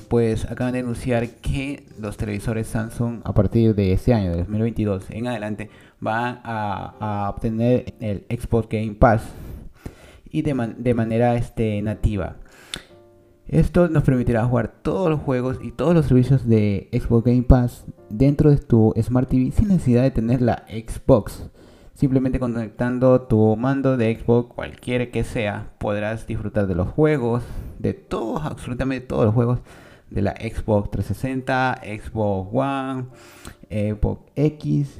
Pues 0.07 0.45
acaban 0.49 0.73
de 0.73 0.79
anunciar 0.79 1.27
que 1.27 1.85
los 1.99 2.17
televisores 2.17 2.67
Samsung 2.67 3.21
a 3.23 3.33
partir 3.33 3.75
de 3.75 3.93
este 3.93 4.13
año, 4.13 4.31
de 4.31 4.37
2022 4.37 5.09
en 5.09 5.27
adelante, 5.27 5.69
van 5.99 6.39
a, 6.43 7.29
obtener 7.33 7.93
el 7.99 8.25
Xbox 8.29 8.69
Game 8.69 8.95
Pass 8.95 9.23
y 10.29 10.41
de, 10.41 10.93
manera 10.93 11.35
este, 11.35 11.81
nativa. 11.81 12.37
Esto 13.47 13.89
nos 13.89 14.03
permitirá 14.03 14.45
jugar 14.45 14.73
todos 14.81 15.09
los 15.09 15.19
juegos 15.19 15.59
y 15.61 15.71
todos 15.71 15.93
los 15.93 16.05
servicios 16.05 16.47
de 16.47 16.87
Xbox 16.93 17.25
Game 17.25 17.43
Pass 17.43 17.85
dentro 18.09 18.49
de 18.49 18.57
tu 18.57 18.93
Smart 19.01 19.27
TV 19.27 19.51
sin 19.51 19.67
necesidad 19.67 20.03
de 20.03 20.11
tener 20.11 20.41
la 20.41 20.65
Xbox. 20.69 21.49
Simplemente 22.01 22.39
conectando 22.39 23.21
tu 23.21 23.55
mando 23.55 23.95
de 23.95 24.15
Xbox, 24.15 24.55
cualquiera 24.55 25.11
que 25.11 25.23
sea, 25.23 25.67
podrás 25.77 26.25
disfrutar 26.25 26.65
de 26.65 26.73
los 26.73 26.87
juegos, 26.87 27.43
de 27.77 27.93
todos, 27.93 28.43
absolutamente 28.43 29.05
todos 29.05 29.25
los 29.25 29.35
juegos 29.35 29.59
de 30.09 30.23
la 30.23 30.31
Xbox 30.31 30.89
360, 30.89 31.81
Xbox 31.83 32.49
One, 32.51 33.05
Xbox 33.69 34.23
X 34.35 34.99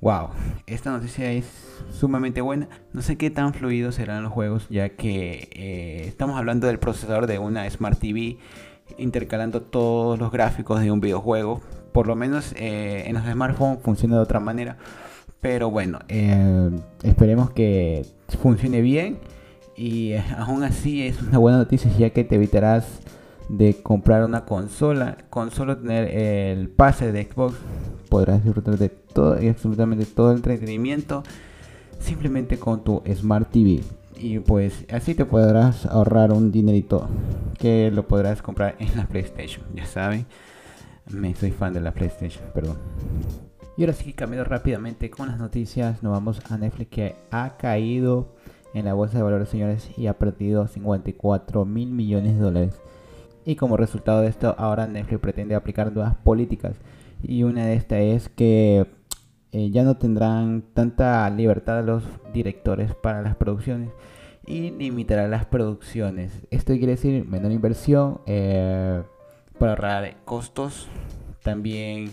Wow, 0.00 0.28
esta 0.68 0.92
noticia 0.92 1.32
es 1.32 1.44
sumamente 1.90 2.40
buena. 2.40 2.68
No 2.92 3.02
sé 3.02 3.16
qué 3.16 3.30
tan 3.30 3.52
fluidos 3.52 3.96
serán 3.96 4.22
los 4.22 4.32
juegos, 4.32 4.68
ya 4.68 4.90
que 4.90 5.48
eh, 5.50 6.04
estamos 6.06 6.38
hablando 6.38 6.68
del 6.68 6.78
procesador 6.78 7.26
de 7.26 7.40
una 7.40 7.68
Smart 7.68 7.98
TV 7.98 8.38
intercalando 8.96 9.60
todos 9.60 10.20
los 10.20 10.30
gráficos 10.30 10.80
de 10.82 10.92
un 10.92 11.00
videojuego. 11.00 11.60
Por 11.92 12.06
lo 12.06 12.14
menos 12.14 12.52
eh, 12.56 13.06
en 13.08 13.14
los 13.14 13.24
smartphones 13.24 13.82
funciona 13.82 14.14
de 14.14 14.22
otra 14.22 14.38
manera. 14.38 14.76
Pero 15.40 15.70
bueno, 15.70 16.00
eh, 16.08 16.70
esperemos 17.02 17.50
que 17.50 18.04
funcione 18.40 18.80
bien. 18.80 19.18
Y 19.76 20.14
aún 20.36 20.64
así 20.64 21.06
es 21.06 21.20
una 21.22 21.38
buena 21.38 21.58
noticia 21.58 21.90
ya 21.96 22.10
que 22.10 22.24
te 22.24 22.34
evitarás 22.34 23.00
de 23.48 23.80
comprar 23.82 24.24
una 24.24 24.44
consola. 24.44 25.18
Con 25.30 25.50
solo 25.50 25.78
tener 25.78 26.08
el 26.14 26.68
pase 26.68 27.12
de 27.12 27.24
Xbox 27.24 27.56
podrás 28.08 28.42
disfrutar 28.42 28.78
de 28.78 28.88
todo 28.88 29.40
y 29.42 29.48
absolutamente 29.48 30.06
todo 30.06 30.30
el 30.30 30.38
entretenimiento 30.38 31.22
simplemente 32.00 32.58
con 32.58 32.82
tu 32.82 33.02
Smart 33.14 33.50
TV. 33.50 33.82
Y 34.16 34.40
pues 34.40 34.84
así 34.90 35.14
te 35.14 35.24
podrás 35.24 35.86
ahorrar 35.86 36.32
un 36.32 36.50
dinerito 36.50 37.08
que 37.58 37.90
lo 37.90 38.06
podrás 38.08 38.42
comprar 38.42 38.74
en 38.78 38.96
la 38.96 39.06
PlayStation. 39.06 39.64
Ya 39.74 39.86
saben, 39.86 40.26
me 41.10 41.34
soy 41.34 41.52
fan 41.52 41.72
de 41.72 41.80
la 41.80 41.92
PlayStation, 41.92 42.44
perdón. 42.52 42.78
Y 43.78 43.82
ahora 43.82 43.92
sí, 43.92 44.12
cambiando 44.12 44.44
rápidamente 44.44 45.08
con 45.08 45.28
las 45.28 45.38
noticias, 45.38 46.02
nos 46.02 46.12
vamos 46.12 46.42
a 46.50 46.58
Netflix 46.58 46.90
que 46.90 47.14
ha 47.30 47.56
caído 47.56 48.34
en 48.74 48.84
la 48.84 48.92
bolsa 48.92 49.18
de 49.18 49.22
valores, 49.22 49.48
señores, 49.48 49.88
y 49.96 50.08
ha 50.08 50.18
perdido 50.18 50.66
54 50.66 51.64
mil 51.64 51.92
millones 51.92 52.34
de 52.34 52.40
dólares. 52.40 52.80
Y 53.44 53.54
como 53.54 53.76
resultado 53.76 54.20
de 54.20 54.28
esto, 54.28 54.52
ahora 54.58 54.88
Netflix 54.88 55.20
pretende 55.20 55.54
aplicar 55.54 55.92
nuevas 55.92 56.16
políticas 56.16 56.74
y 57.22 57.44
una 57.44 57.66
de 57.66 57.74
estas 57.74 58.00
es 58.00 58.28
que 58.28 58.84
eh, 59.52 59.70
ya 59.70 59.84
no 59.84 59.96
tendrán 59.96 60.64
tanta 60.74 61.30
libertad 61.30 61.84
los 61.84 62.02
directores 62.32 62.94
para 62.94 63.22
las 63.22 63.36
producciones 63.36 63.90
y 64.44 64.72
limitará 64.72 65.28
las 65.28 65.46
producciones. 65.46 66.32
Esto 66.50 66.72
quiere 66.72 66.96
decir 66.96 67.24
menor 67.24 67.52
inversión 67.52 68.20
eh, 68.26 69.02
para 69.56 69.72
ahorrar 69.72 70.16
costos. 70.24 70.88
También 71.44 72.10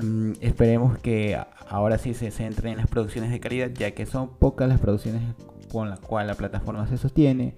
mm, 0.00 0.32
esperemos 0.40 0.98
que 0.98 1.38
ahora 1.68 1.98
sí 1.98 2.14
se 2.14 2.30
centre 2.30 2.70
en 2.70 2.78
las 2.78 2.86
producciones 2.86 3.30
de 3.30 3.40
calidad, 3.40 3.70
ya 3.70 3.92
que 3.92 4.06
son 4.06 4.30
pocas 4.30 4.68
las 4.68 4.80
producciones 4.80 5.22
con 5.70 5.90
las 5.90 6.00
cuales 6.00 6.28
la 6.28 6.34
plataforma 6.34 6.86
se 6.86 6.96
sostiene. 6.98 7.54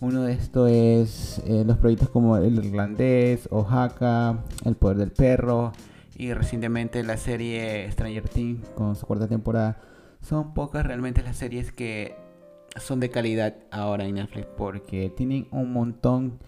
Uno 0.00 0.22
de 0.22 0.32
estos 0.32 0.70
es 0.70 1.42
eh, 1.46 1.64
los 1.64 1.78
proyectos 1.78 2.10
como 2.10 2.36
El 2.36 2.64
Irlandés, 2.64 3.48
Oaxaca, 3.50 4.38
El 4.64 4.74
Poder 4.74 4.98
del 4.98 5.12
Perro, 5.12 5.72
y 6.16 6.32
recientemente 6.32 7.02
la 7.02 7.16
serie 7.16 7.90
Stranger 7.90 8.28
Things 8.28 8.68
con 8.70 8.96
su 8.96 9.06
cuarta 9.06 9.28
temporada. 9.28 9.80
Son 10.20 10.54
pocas 10.54 10.84
realmente 10.86 11.22
las 11.22 11.36
series 11.36 11.72
que 11.72 12.16
son 12.76 13.00
de 13.00 13.10
calidad 13.10 13.54
ahora 13.70 14.04
en 14.04 14.16
Netflix 14.16 14.46
porque 14.56 15.10
tienen 15.10 15.46
un 15.50 15.72
montón 15.72 16.38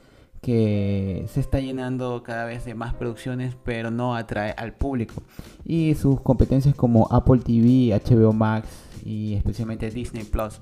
que 0.42 1.26
se 1.32 1.40
está 1.40 1.60
llenando 1.60 2.22
cada 2.22 2.44
vez 2.44 2.64
de 2.64 2.74
más 2.74 2.94
producciones 2.94 3.56
pero 3.64 3.90
no 3.90 4.14
atrae 4.14 4.52
al 4.56 4.74
público 4.74 5.22
y 5.64 5.94
sus 5.94 6.20
competencias 6.20 6.74
como 6.74 7.08
Apple 7.10 7.40
TV, 7.40 7.98
HBO 8.04 8.32
Max 8.32 8.68
y 9.04 9.34
especialmente 9.34 9.90
Disney 9.90 10.24
Plus 10.24 10.60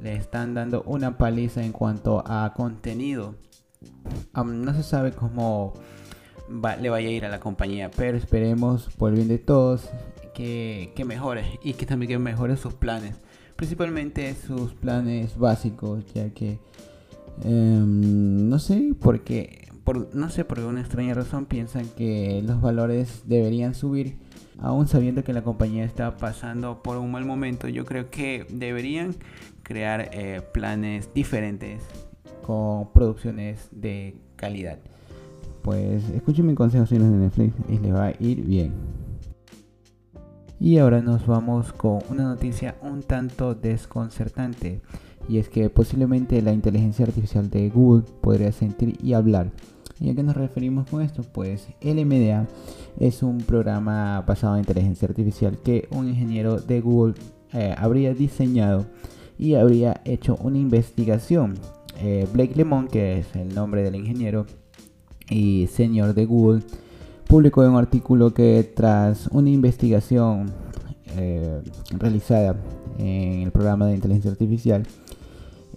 le 0.00 0.14
están 0.14 0.54
dando 0.54 0.82
una 0.82 1.18
paliza 1.18 1.62
en 1.64 1.72
cuanto 1.72 2.22
a 2.26 2.52
contenido 2.54 3.34
no 4.44 4.74
se 4.74 4.82
sabe 4.82 5.12
cómo 5.12 5.74
le 6.80 6.90
vaya 6.90 7.08
a 7.08 7.12
ir 7.12 7.24
a 7.24 7.28
la 7.28 7.40
compañía. 7.40 7.90
Pero 7.96 8.16
esperemos 8.16 8.88
por 8.96 9.10
el 9.10 9.16
bien 9.16 9.28
de 9.28 9.38
todos 9.38 9.88
que, 10.34 10.92
mejore 11.06 11.58
y 11.62 11.74
que 11.74 11.86
también 11.86 12.08
que 12.10 12.18
mejore 12.18 12.56
sus 12.56 12.74
planes. 12.74 13.16
Principalmente 13.56 14.34
sus 14.34 14.74
planes 14.74 15.38
básicos, 15.38 16.04
ya 16.12 16.30
que 16.30 16.58
em, 17.44 18.48
no 18.48 18.58
sé 18.58 18.94
por 19.00 19.20
qué, 19.20 19.68
por, 19.84 20.14
no 20.14 20.30
sé 20.30 20.44
por 20.44 20.60
una 20.60 20.80
extraña 20.80 21.14
razón 21.14 21.46
piensan 21.46 21.86
que 21.96 22.42
los 22.44 22.60
valores 22.60 23.22
deberían 23.26 23.74
subir, 23.74 24.16
aún 24.58 24.88
sabiendo 24.88 25.24
que 25.24 25.32
la 25.32 25.42
compañía 25.42 25.84
está 25.84 26.16
pasando 26.16 26.82
por 26.82 26.96
un 26.96 27.10
mal 27.10 27.24
momento. 27.24 27.68
Yo 27.68 27.84
creo 27.84 28.10
que 28.10 28.46
deberían 28.50 29.14
crear 29.62 30.10
eh, 30.12 30.42
planes 30.52 31.10
diferentes 31.14 31.82
con 32.42 32.92
producciones 32.92 33.68
de 33.72 34.16
calidad 34.36 34.78
pues 35.66 36.08
escuchen 36.10 36.46
mi 36.46 36.54
consejo 36.54 36.86
si 36.86 36.96
no 36.96 37.10
de 37.10 37.16
Netflix 37.16 37.52
y 37.68 37.78
les 37.80 37.92
va 37.92 38.06
a 38.06 38.12
ir 38.20 38.40
bien. 38.42 38.72
Y 40.58 40.78
ahora 40.78 41.02
nos 41.02 41.26
vamos 41.26 41.72
con 41.72 41.98
una 42.08 42.24
noticia 42.24 42.76
un 42.82 43.02
tanto 43.02 43.54
desconcertante. 43.54 44.80
Y 45.28 45.38
es 45.38 45.48
que 45.48 45.68
posiblemente 45.68 46.40
la 46.40 46.52
inteligencia 46.52 47.04
artificial 47.04 47.50
de 47.50 47.68
Google 47.68 48.04
podría 48.20 48.52
sentir 48.52 48.96
y 49.02 49.12
hablar. 49.12 49.50
¿Y 50.00 50.10
a 50.10 50.14
qué 50.14 50.22
nos 50.22 50.36
referimos 50.36 50.88
con 50.88 51.02
esto? 51.02 51.22
Pues 51.22 51.68
LMDA 51.80 52.46
es 52.98 53.22
un 53.22 53.38
programa 53.38 54.22
basado 54.26 54.54
en 54.54 54.60
inteligencia 54.60 55.08
artificial 55.08 55.58
que 55.58 55.88
un 55.90 56.08
ingeniero 56.08 56.58
de 56.60 56.80
Google 56.80 57.14
eh, 57.52 57.74
habría 57.76 58.14
diseñado 58.14 58.86
y 59.38 59.54
habría 59.54 60.00
hecho 60.04 60.36
una 60.42 60.58
investigación. 60.58 61.54
Eh, 61.98 62.26
Blake 62.32 62.54
Lemon, 62.56 62.88
que 62.88 63.18
es 63.18 63.34
el 63.36 63.54
nombre 63.54 63.82
del 63.82 63.96
ingeniero, 63.96 64.46
y 65.28 65.66
senior 65.66 66.14
de 66.14 66.24
Google, 66.24 66.62
publicó 67.26 67.62
un 67.62 67.76
artículo 67.76 68.32
que 68.32 68.70
tras 68.74 69.26
una 69.28 69.50
investigación 69.50 70.52
eh, 71.16 71.62
realizada 71.98 72.56
en 72.98 73.42
el 73.42 73.50
programa 73.50 73.86
de 73.86 73.94
inteligencia 73.94 74.30
artificial, 74.30 74.86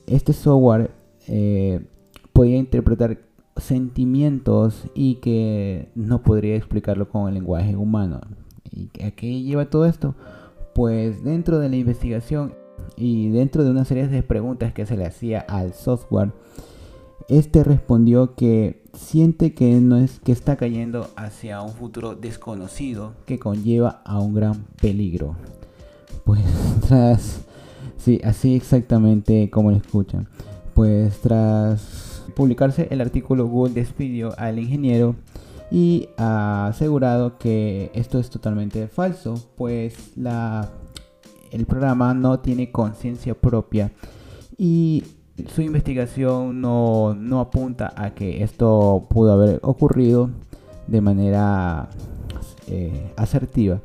este 0.08 0.34
software 0.34 0.91
eh, 1.27 1.82
podía 2.34 2.58
interpretar 2.58 3.20
sentimientos 3.58 4.86
y 4.94 5.15
que 5.15 5.89
no 5.96 6.22
podría 6.22 6.56
explicarlo 6.56 7.10
con 7.10 7.27
el 7.27 7.34
lenguaje 7.34 7.75
humano. 7.75 8.22
¿Y 8.72 8.89
a 9.03 9.12
qué 9.12 9.41
lleva 9.41 9.70
todo 9.70 9.86
esto? 9.86 10.15
Pues 10.74 11.24
dentro 11.24 11.60
de 11.60 11.70
la 11.70 11.75
investigación 11.75 12.53
y 12.96 13.29
dentro 13.29 13.63
de 13.63 13.72
una 13.72 13.86
serie 13.86 14.08
de 14.08 14.24
preguntas 14.24 14.74
que 14.74 14.86
se 14.86 14.98
le 14.98 15.06
hacía 15.06 15.39
al 15.41 15.74
software, 15.74 16.32
este 17.29 17.63
respondió 17.63 18.36
que 18.36 18.83
siente 18.93 19.53
que 19.53 19.79
no 19.79 19.98
es 19.98 20.19
que 20.19 20.31
está 20.31 20.57
cayendo 20.57 21.09
hacia 21.15 21.62
un 21.62 21.71
futuro 21.71 22.15
desconocido 22.15 23.13
que 23.25 23.39
conlleva 23.39 24.01
a 24.03 24.19
un 24.19 24.33
gran 24.33 24.65
peligro. 24.81 25.36
Pues 26.25 26.41
tras 26.88 27.41
sí, 27.98 28.19
así 28.24 28.55
exactamente 28.55 29.50
como 29.50 29.71
lo 29.71 29.77
escuchan. 29.77 30.27
pues 30.74 31.19
tras 31.21 32.24
publicarse 32.36 32.88
el 32.89 33.01
artículo 33.01 33.48
Google 33.48 33.74
despidió 33.74 34.38
al 34.39 34.59
ingeniero 34.59 35.15
y 35.71 36.09
ha 36.17 36.67
asegurado 36.67 37.38
que 37.38 37.91
esto 37.93 38.17
es 38.17 38.29
totalmente 38.29 38.88
falso, 38.88 39.36
pues 39.55 40.17
la, 40.17 40.69
el 41.51 41.65
programa 41.67 42.13
no 42.13 42.39
tiene 42.39 42.71
conciencia 42.71 43.36
propia 43.36 43.91
y 44.57 45.03
su 45.48 45.62
investigación 45.62 46.62
no, 46.62 47.39
apunta 47.39 47.93
a 47.96 48.13
que 48.13 48.43
esto 48.43 49.08
pudo 49.10 49.34
haber 49.34 49.60
ocurrido 49.63 50.29
de 50.88 51.01
manera 51.01 51.89
eh, 52.67 53.12
asertiva. 53.15 53.81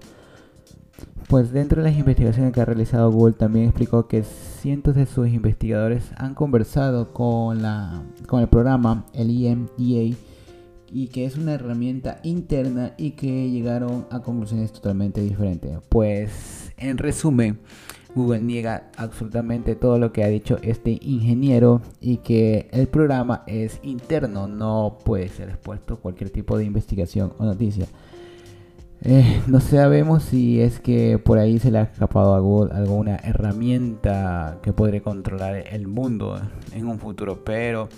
Pues 1.28 1.52
dentro 1.52 1.82
de 1.82 1.90
las 1.90 1.98
investigaciones 1.98 2.52
que 2.52 2.60
ha 2.60 2.64
realizado 2.64 3.10
Google 3.10 3.34
también 3.34 3.66
explicó 3.66 4.06
que 4.06 4.22
cientos 4.22 4.94
de 4.94 5.06
sus 5.06 5.28
investigadores 5.28 6.04
han 6.16 6.34
conversado 6.34 7.12
con, 7.12 7.64
el 7.64 8.48
programa, 8.48 9.06
el 9.14 9.44
EMDA, 9.44 10.16
y 10.92 11.08
que 11.08 11.24
es 11.24 11.36
una 11.36 11.54
herramienta 11.54 12.20
interna 12.22 12.92
y 12.96 13.12
que 13.12 13.50
llegaron 13.50 14.06
a 14.10 14.20
conclusiones 14.20 14.72
totalmente 14.72 15.22
diferentes. 15.22 15.78
Pues 15.88 16.72
en 16.76 16.98
resumen, 16.98 17.58
Google 18.14 18.40
niega 18.40 18.90
absolutamente 18.96 19.74
todo 19.74 19.98
lo 19.98 20.12
que 20.12 20.24
ha 20.24 20.28
dicho 20.28 20.58
este 20.62 20.98
ingeniero 21.02 21.82
y 22.00 22.18
que 22.18 22.68
el 22.72 22.86
programa 22.86 23.42
es 23.46 23.80
interno, 23.82 24.46
no 24.46 24.98
puede 25.04 25.28
ser 25.28 25.48
expuesto 25.48 25.94
a 25.94 25.96
cualquier 25.98 26.30
tipo 26.30 26.56
de 26.56 26.64
investigación 26.64 27.32
o 27.38 27.44
noticia. 27.44 27.86
Eh, 29.06 29.42
no 29.48 29.60
sabemos 29.60 30.22
si 30.22 30.60
es 30.60 30.80
que 30.80 31.18
por 31.18 31.38
ahí 31.38 31.58
se 31.58 31.70
le 31.70 31.78
ha 31.78 31.82
escapado 31.82 32.34
a 32.34 32.40
Google 32.40 32.74
alguna 32.74 33.16
herramienta 33.16 34.58
que 34.62 34.72
podría 34.72 35.02
controlar 35.02 35.56
el 35.56 35.86
mundo 35.86 36.40
en 36.72 36.86
un 36.86 36.98
futuro, 36.98 37.44
pero 37.44 37.88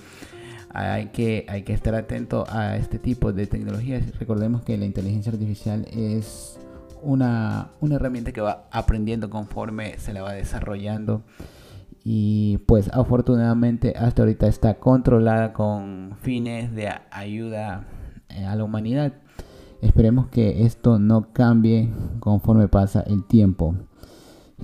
hay 0.70 1.06
que, 1.06 1.46
hay 1.48 1.62
que 1.62 1.72
estar 1.72 1.94
atento 1.94 2.44
a 2.48 2.76
este 2.76 2.98
tipo 2.98 3.32
de 3.32 3.46
tecnologías. 3.46 4.18
Recordemos 4.18 4.62
que 4.62 4.76
la 4.76 4.84
inteligencia 4.84 5.30
artificial 5.30 5.86
es 5.92 6.58
una, 7.06 7.70
herramienta 7.90 8.32
que 8.32 8.40
va 8.40 8.68
aprendiendo 8.70 9.30
conforme 9.30 9.98
se 9.98 10.12
la 10.12 10.22
va 10.22 10.32
desarrollando 10.32 11.22
y 12.04 12.58
pues 12.66 12.90
afortunadamente 12.92 13.94
hasta 13.96 14.22
ahorita 14.22 14.46
está 14.46 14.74
controlada 14.74 15.52
con 15.52 16.16
fines 16.20 16.74
de 16.74 16.88
ayuda 17.10 17.86
eh, 18.28 18.44
a 18.44 18.54
la 18.54 18.64
humanidad. 18.64 19.14
Esperemos 19.82 20.28
que 20.28 20.64
esto 20.64 20.98
no 20.98 21.32
cambie 21.32 21.90
conforme 22.20 22.68
pasa 22.68 23.02
el 23.06 23.24
tiempo. 23.24 23.74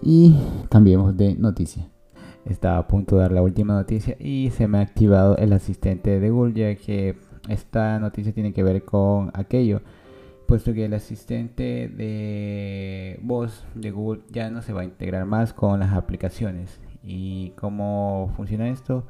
Y 0.02 0.36
cambiemos 0.70 1.16
de 1.16 1.34
noticia. 1.34 1.88
Estaba 2.44 2.78
a 2.78 2.86
punto 2.88 3.16
de 3.16 3.22
dar 3.22 3.32
la 3.32 3.42
última 3.42 3.74
noticia 3.74 4.16
y 4.18 4.50
se 4.50 4.66
me 4.68 4.78
ha 4.78 4.82
activado 4.82 5.36
el 5.36 5.52
asistente 5.52 6.18
de 6.18 6.30
Google 6.30 6.54
ya 6.54 6.74
que 6.76 7.18
esta 7.48 7.98
noticia 7.98 8.32
tiene 8.32 8.52
que 8.52 8.62
ver 8.62 8.84
con 8.84 9.30
aquello 9.34 9.82
puesto 10.52 10.74
que 10.74 10.84
el 10.84 10.92
asistente 10.92 11.88
de 11.88 13.18
voz 13.22 13.64
de 13.74 13.90
Google 13.90 14.20
ya 14.28 14.50
no 14.50 14.60
se 14.60 14.74
va 14.74 14.82
a 14.82 14.84
integrar 14.84 15.24
más 15.24 15.54
con 15.54 15.80
las 15.80 15.94
aplicaciones. 15.94 16.78
¿Y 17.02 17.52
cómo 17.56 18.30
funciona 18.36 18.68
esto? 18.68 19.06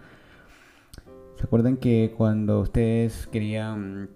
¿Se 1.36 1.42
acuerdan 1.42 1.78
que 1.78 2.14
cuando 2.16 2.60
ustedes 2.60 3.26
querían, 3.26 4.10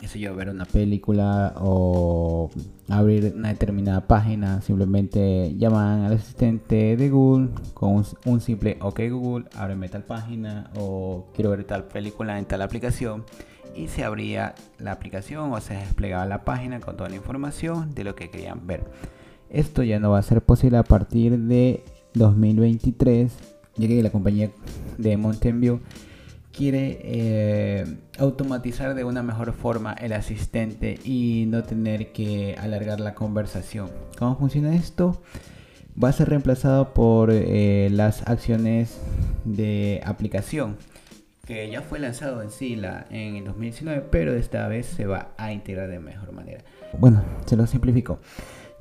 eso 0.00 0.16
yo, 0.16 0.34
ver 0.34 0.48
una 0.48 0.64
película 0.64 1.52
o 1.58 2.48
abrir 2.88 3.34
una 3.36 3.50
determinada 3.50 4.06
página, 4.06 4.62
simplemente 4.62 5.54
llaman 5.58 6.04
al 6.04 6.14
asistente 6.14 6.96
de 6.96 7.10
Google 7.10 7.50
con 7.74 8.06
un 8.24 8.40
simple 8.40 8.78
OK 8.80 9.00
Google, 9.10 9.44
ábreme 9.54 9.90
tal 9.90 10.04
página 10.04 10.70
o 10.78 11.26
quiero 11.34 11.50
ver 11.50 11.64
tal 11.64 11.84
película 11.88 12.38
en 12.38 12.46
tal 12.46 12.62
aplicación? 12.62 13.22
Y 13.74 13.88
se 13.88 14.04
abría 14.04 14.54
la 14.78 14.92
aplicación 14.92 15.52
o 15.52 15.60
se 15.60 15.74
desplegaba 15.74 16.26
la 16.26 16.44
página 16.44 16.80
con 16.80 16.96
toda 16.96 17.08
la 17.08 17.16
información 17.16 17.94
de 17.94 18.04
lo 18.04 18.14
que 18.14 18.30
querían 18.30 18.66
ver. 18.66 18.84
Esto 19.50 19.82
ya 19.82 19.98
no 19.98 20.10
va 20.10 20.18
a 20.18 20.22
ser 20.22 20.42
posible 20.42 20.78
a 20.78 20.82
partir 20.82 21.38
de 21.38 21.84
2023, 22.14 23.32
ya 23.76 23.88
que 23.88 24.02
la 24.02 24.10
compañía 24.10 24.50
de 24.98 25.16
Mountain 25.16 25.60
View 25.60 25.80
quiere 26.52 27.00
eh, 27.02 27.96
automatizar 28.18 28.94
de 28.94 29.04
una 29.04 29.22
mejor 29.22 29.52
forma 29.52 29.92
el 29.92 30.12
asistente 30.12 30.98
y 31.04 31.46
no 31.48 31.64
tener 31.64 32.12
que 32.12 32.56
alargar 32.58 33.00
la 33.00 33.14
conversación. 33.14 33.90
¿Cómo 34.18 34.36
funciona 34.36 34.74
esto? 34.74 35.20
Va 36.02 36.08
a 36.08 36.12
ser 36.12 36.28
reemplazado 36.28 36.94
por 36.94 37.30
eh, 37.32 37.88
las 37.90 38.26
acciones 38.28 38.98
de 39.44 40.00
aplicación 40.04 40.76
que 41.44 41.70
ya 41.70 41.82
fue 41.82 41.98
lanzado 41.98 42.42
en 42.42 42.50
sí 42.50 42.76
la, 42.76 43.06
en 43.10 43.36
el 43.36 43.44
2019, 43.44 44.06
pero 44.10 44.34
esta 44.34 44.66
vez 44.68 44.86
se 44.86 45.06
va 45.06 45.34
a 45.36 45.52
integrar 45.52 45.88
de 45.88 45.98
mejor 45.98 46.32
manera. 46.32 46.64
Bueno, 46.98 47.22
se 47.46 47.56
lo 47.56 47.66
simplifico. 47.66 48.20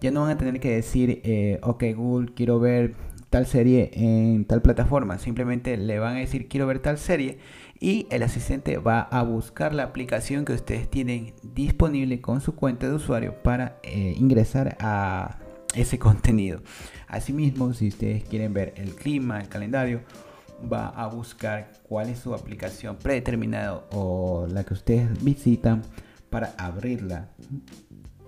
Ya 0.01 0.11
no 0.11 0.21
van 0.21 0.31
a 0.31 0.37
tener 0.37 0.59
que 0.59 0.75
decir, 0.75 1.21
eh, 1.23 1.59
ok 1.61 1.83
Google, 1.95 2.33
quiero 2.33 2.59
ver 2.59 2.93
tal 3.29 3.47
serie 3.47 3.89
en 3.93 4.45
tal 4.45 4.61
plataforma. 4.61 5.17
Simplemente 5.17 5.75
le 5.77 5.99
van 5.99 6.17
a 6.17 6.19
decir, 6.19 6.47
quiero 6.47 6.67
ver 6.67 6.79
tal 6.79 6.97
serie. 6.97 7.39
Y 7.79 8.07
el 8.11 8.23
asistente 8.23 8.77
va 8.77 9.01
a 9.01 9.23
buscar 9.23 9.73
la 9.73 9.83
aplicación 9.83 10.45
que 10.45 10.53
ustedes 10.53 10.89
tienen 10.89 11.33
disponible 11.41 12.21
con 12.21 12.41
su 12.41 12.55
cuenta 12.55 12.87
de 12.87 12.93
usuario 12.93 13.41
para 13.41 13.79
eh, 13.83 14.13
ingresar 14.17 14.77
a 14.79 15.39
ese 15.73 15.99
contenido. 15.99 16.61
Asimismo, 17.07 17.73
si 17.73 17.87
ustedes 17.87 18.23
quieren 18.23 18.53
ver 18.53 18.73
el 18.77 18.95
clima, 18.95 19.39
el 19.39 19.49
calendario 19.49 20.01
va 20.71 20.87
a 20.89 21.07
buscar 21.07 21.71
cuál 21.83 22.09
es 22.09 22.19
su 22.19 22.33
aplicación 22.33 22.97
predeterminada 22.97 23.83
o 23.91 24.47
la 24.49 24.63
que 24.63 24.73
ustedes 24.73 25.23
visitan 25.23 25.81
para 26.29 26.53
abrirla. 26.57 27.29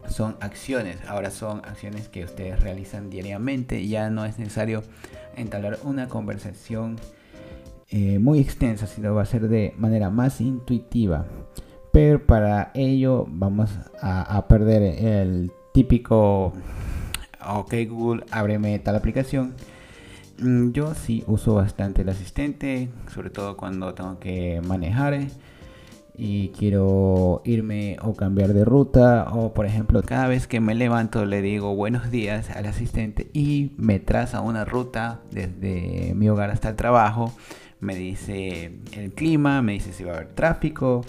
Son 0.09 0.37
acciones, 0.39 0.97
ahora 1.07 1.31
son 1.31 1.59
acciones 1.65 2.07
que 2.09 2.23
ustedes 2.23 2.59
realizan 2.59 3.09
diariamente. 3.09 3.87
Ya 3.87 4.09
no 4.09 4.25
es 4.25 4.37
necesario 4.37 4.83
entablar 5.35 5.79
una 5.83 6.07
conversación 6.07 6.97
eh, 7.89 8.19
muy 8.19 8.39
extensa, 8.39 8.85
sino 8.85 9.15
va 9.15 9.23
a 9.23 9.25
ser 9.25 9.47
de 9.47 9.73
manera 9.77 10.09
más 10.09 10.41
intuitiva. 10.41 11.25
Pero 11.91 12.25
para 12.25 12.71
ello 12.75 13.25
vamos 13.27 13.71
a, 14.01 14.37
a 14.37 14.47
perder 14.47 14.83
el 14.83 15.51
típico, 15.73 16.53
ok 17.47 17.73
Google, 17.89 18.25
ábreme 18.31 18.77
tal 18.79 18.95
aplicación 18.95 19.55
yo 20.37 20.93
sí 20.93 21.23
uso 21.27 21.55
bastante 21.55 22.01
el 22.01 22.09
asistente, 22.09 22.89
sobre 23.13 23.29
todo 23.29 23.55
cuando 23.57 23.93
tengo 23.93 24.19
que 24.19 24.61
manejar 24.65 25.27
y 26.17 26.49
quiero 26.49 27.41
irme 27.45 27.97
o 28.01 28.13
cambiar 28.13 28.53
de 28.53 28.63
ruta 28.63 29.27
o 29.33 29.53
por 29.53 29.65
ejemplo 29.65 30.01
cada 30.01 30.27
vez 30.27 30.47
que 30.47 30.61
me 30.61 30.73
levanto 30.73 31.25
le 31.25 31.41
digo 31.41 31.75
buenos 31.75 32.09
días 32.09 32.49
al 32.51 32.65
asistente 32.67 33.29
y 33.33 33.73
me 33.77 33.99
traza 33.99 34.39
una 34.41 34.63
ruta 34.63 35.19
desde 35.31 36.13
mi 36.15 36.29
hogar 36.29 36.51
hasta 36.51 36.69
el 36.69 36.75
trabajo, 36.75 37.33
me 37.79 37.95
dice 37.95 38.79
el 38.93 39.11
clima, 39.13 39.61
me 39.61 39.73
dice 39.73 39.91
si 39.91 40.03
va 40.03 40.13
a 40.13 40.15
haber 40.17 40.29
tráfico, 40.29 41.03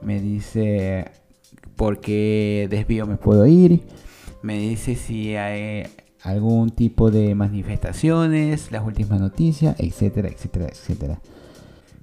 me 0.00 0.20
dice 0.20 1.10
por 1.76 2.00
qué 2.00 2.68
desvío 2.70 3.06
me 3.06 3.16
puedo 3.16 3.46
ir, 3.46 3.82
me 4.42 4.58
dice 4.58 4.94
si 4.94 5.34
hay 5.34 5.86
algún 6.22 6.70
tipo 6.70 7.10
de 7.10 7.34
manifestaciones, 7.34 8.70
las 8.70 8.84
últimas 8.84 9.20
noticias, 9.20 9.74
etcétera, 9.78 10.28
etcétera, 10.28 10.66
etcétera. 10.66 11.20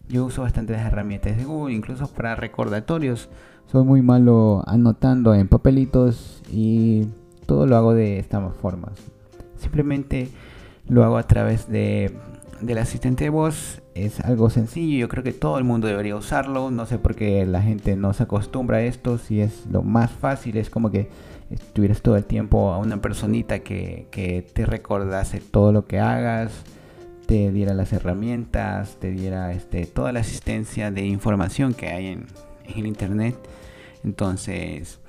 Yo 0.10 0.26
uso 0.26 0.42
bastantes 0.42 0.78
herramientas 0.78 1.38
de 1.38 1.46
Google, 1.46 1.76
incluso 1.76 2.08
para 2.08 2.36
recordatorios. 2.36 3.30
Soy 3.72 3.84
muy 3.84 4.02
malo 4.02 4.64
anotando 4.66 5.36
en 5.36 5.48
papelitos 5.48 6.42
y 6.52 7.06
todo 7.46 7.68
lo 7.68 7.78
hago 7.78 7.94
de 7.94 8.20
esta 8.20 8.42
forma. 8.50 8.92
Simplemente 9.58 10.30
lo 10.88 11.04
hago 11.04 11.18
a 11.18 11.24
través 11.24 11.70
de, 11.70 12.12
del 12.62 12.80
asistente 12.80 13.26
de 13.26 13.30
voz. 13.30 13.82
Es 13.94 14.20
algo 14.22 14.50
sencillo, 14.50 14.98
yo 14.98 15.10
creo 15.10 15.24
que 15.24 15.34
todo 15.34 15.58
el 15.60 15.64
mundo 15.64 15.88
debería 15.88 16.16
usarlo. 16.16 16.72
No 16.72 16.86
sé 16.88 16.98
por 16.98 17.16
qué 17.16 17.46
la 17.46 17.62
gente 17.62 17.96
no 17.96 18.14
se 18.14 18.24
acostumbra 18.24 18.78
a 18.78 18.82
esto. 18.82 19.18
Si 19.18 19.42
es 19.42 19.66
lo 19.68 19.84
más 19.84 20.12
fácil, 20.12 20.58
es 20.58 20.70
como 20.70 20.90
que 20.90 21.10
estuvieras 21.50 22.02
todo 22.02 22.16
el 22.16 22.26
tiempo 22.26 22.72
a 22.72 22.78
una 22.78 23.02
personita 23.02 23.60
que, 23.60 24.08
te 24.54 24.66
recordase 24.66 25.40
todo 25.40 25.72
lo 25.72 25.86
que 25.86 26.00
hagas, 26.00 26.52
te 27.26 27.52
diera 27.52 27.74
las 27.74 27.94
herramientas, 27.94 28.98
te 29.00 29.12
diera 29.12 29.52
este, 29.52 29.86
toda 29.86 30.12
la 30.12 30.22
asistencia 30.22 30.92
de 30.92 31.06
información 31.06 31.74
que 31.74 31.88
hay 31.88 32.08
en, 32.08 32.28
el 32.76 32.86
internet. 32.86 33.36
Entonces, 34.04 35.00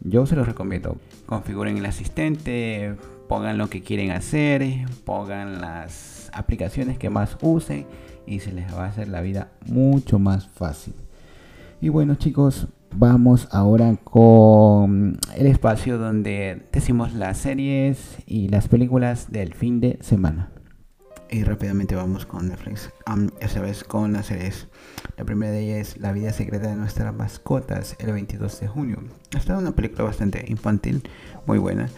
yo 0.00 0.26
se 0.26 0.36
los 0.36 0.46
recomiendo. 0.46 0.96
Configuren 1.26 1.76
el 1.76 1.86
asistente, 1.86 2.96
pongan 3.28 3.58
lo 3.58 3.68
que 3.68 3.82
quieren 3.82 4.10
hacer, 4.10 4.62
pongan 5.04 5.60
las 5.60 6.30
aplicaciones 6.32 6.98
que 6.98 7.10
más 7.10 7.36
usen 7.42 7.86
y 8.26 8.40
se 8.40 8.52
les 8.52 8.72
va 8.74 8.84
a 8.84 8.88
hacer 8.88 9.08
la 9.08 9.20
vida 9.20 9.52
mucho 9.66 10.18
más 10.18 10.48
fácil. 10.48 10.94
Y 11.80 11.90
bueno 11.90 12.14
chicos, 12.14 12.68
Vamos 12.96 13.48
ahora 13.50 13.96
con 14.04 15.18
el 15.34 15.46
espacio 15.48 15.98
donde 15.98 16.62
decimos 16.70 17.12
las 17.12 17.38
series 17.38 18.18
y 18.24 18.48
las 18.48 18.68
películas 18.68 19.32
del 19.32 19.52
fin 19.52 19.80
de 19.80 19.98
semana. 20.00 20.52
Y 21.28 21.42
rápidamente 21.42 21.96
vamos 21.96 22.24
con 22.24 22.48
Netflix, 22.48 22.92
esta 23.40 23.60
vez 23.60 23.82
con 23.82 24.12
las 24.12 24.26
series. 24.26 24.68
La 25.16 25.24
primera 25.24 25.50
de 25.50 25.62
ellas 25.62 25.88
es 25.88 26.00
La 26.00 26.12
vida 26.12 26.32
secreta 26.32 26.68
de 26.68 26.76
nuestras 26.76 27.12
mascotas, 27.12 27.96
el 27.98 28.12
22 28.12 28.60
de 28.60 28.68
junio. 28.68 28.98
Esta 29.36 29.54
es 29.54 29.58
una 29.58 29.72
película 29.72 30.04
bastante 30.04 30.44
infantil, 30.46 31.02
muy 31.46 31.58
buena, 31.58 31.88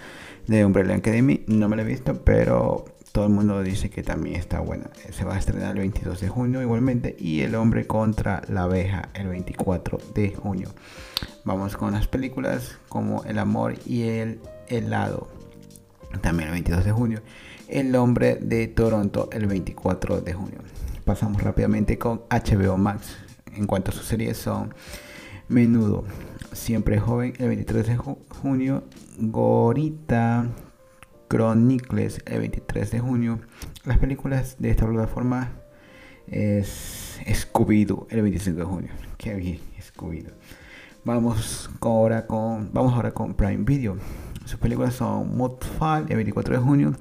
de 0.47 0.65
Umbrella 0.65 0.95
Academy. 0.95 1.45
No 1.47 1.69
me 1.69 1.77
la 1.77 1.83
he 1.83 1.87
visto, 1.87 2.25
pero 2.25 2.87
todo 3.17 3.25
el 3.25 3.33
mundo 3.33 3.63
dice 3.63 3.89
que 3.89 4.03
también 4.03 4.37
está 4.37 4.61
buena. 4.61 4.91
Se 5.11 5.25
va 5.25 5.37
a 5.37 5.39
estrenar 5.39 5.71
el 5.71 5.79
22 5.79 6.21
de 6.21 6.29
junio 6.29 6.61
igualmente. 6.61 7.17
Y 7.19 7.41
El 7.41 7.55
hombre 7.55 7.87
contra 7.87 8.43
la 8.47 8.65
abeja, 8.65 9.09
el 9.15 9.29
24 9.29 9.99
de 10.15 10.35
junio. 10.35 10.69
Vamos 11.43 11.79
con 11.79 11.95
las 11.95 12.07
películas 12.09 12.77
como 12.91 13.25
El 13.25 13.39
amor 13.39 13.77
y 13.87 14.03
el 14.03 14.39
helado, 14.69 15.31
también 16.21 16.51
el 16.51 16.53
22 16.57 16.85
de 16.85 16.93
junio. 16.93 17.23
El 17.69 17.97
hombre 17.97 18.37
de 18.37 18.67
Toronto 18.67 19.31
el 19.33 19.47
24 19.47 20.21
de 20.21 20.35
junio. 20.35 20.59
Pasamos 21.07 21.43
rápidamente 21.43 21.97
con 21.97 22.21
HBO 22.29 22.77
Max. 22.77 23.17
En 23.55 23.67
cuanto 23.67 23.93
a 23.93 23.95
sus 23.95 24.05
series 24.05 24.37
son 24.37 24.75
Menudo, 25.49 26.05
Siempre 26.53 27.01
Joven 27.01 27.33
el 27.39 27.49
23 27.49 27.87
de 27.87 27.97
junio, 27.97 28.85
Gorita 29.17 30.51
Chronicles 31.29 32.23
el 32.27 32.41
23 32.41 32.91
de 32.91 33.01
junio. 33.01 33.41
Las 33.85 33.99
películas 33.99 34.57
de 34.59 34.71
esta 34.71 34.87
plataforma 34.87 35.53
es 36.27 37.21
Scooby-Doo 37.27 38.07
el 38.11 38.23
25 38.23 38.59
de 38.59 38.65
junio. 38.65 38.91
Qué 39.17 39.35
bien, 39.35 39.61
Scooby-Doo. 39.81 40.33
Vamos 41.05 41.71
ahora 41.81 42.27
con 42.27 42.73
vamos 42.73 42.93
ahora 42.93 43.13
con 43.13 43.35
Prime 43.35 43.65
Video. 43.65 43.97
Sus 44.45 44.59
películas 44.59 44.95
son 44.95 45.37
Mudfall 45.37 46.07
el 46.09 46.17
24 46.17 46.57
de 46.57 46.63
junio, 46.63 46.93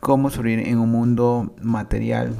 Cómo 0.00 0.30
sobrevivir 0.30 0.68
en 0.68 0.78
un 0.78 0.90
mundo 0.90 1.54
material 1.60 2.36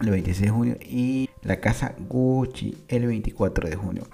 el 0.00 0.10
26 0.10 0.40
de 0.40 0.50
junio 0.50 0.76
y 0.80 1.30
La 1.42 1.60
Casa 1.60 1.94
Gucci 1.98 2.76
el 2.88 3.06
24 3.06 3.68
de 3.68 3.76
junio. 3.76 4.06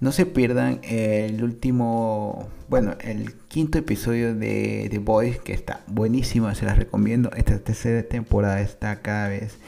No 0.00 0.12
se 0.12 0.26
pierdan 0.26 0.80
el 0.82 1.42
último, 1.42 2.48
bueno, 2.68 2.94
el 3.00 3.34
quinto 3.48 3.78
episodio 3.78 4.34
de 4.34 4.88
The 4.90 4.98
Boys 4.98 5.38
que 5.38 5.52
está 5.52 5.80
buenísimo, 5.86 6.54
se 6.54 6.66
las 6.66 6.78
recomiendo. 6.78 7.30
Esta 7.36 7.58
tercera 7.58 8.02
temporada 8.02 8.60
está 8.60 9.00
cada 9.02 9.28
vez 9.28 9.58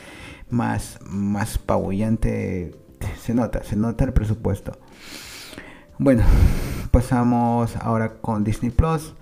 más, 0.50 0.98
más 1.06 1.58
pabullante. 1.58 2.74
Se 3.20 3.34
nota, 3.34 3.64
se 3.64 3.76
nota 3.76 4.04
el 4.04 4.12
presupuesto. 4.12 4.78
Bueno, 5.98 6.24
pasamos 6.90 7.76
ahora 7.76 8.14
con 8.14 8.44
Disney 8.44 8.70
Plus. 8.70 9.14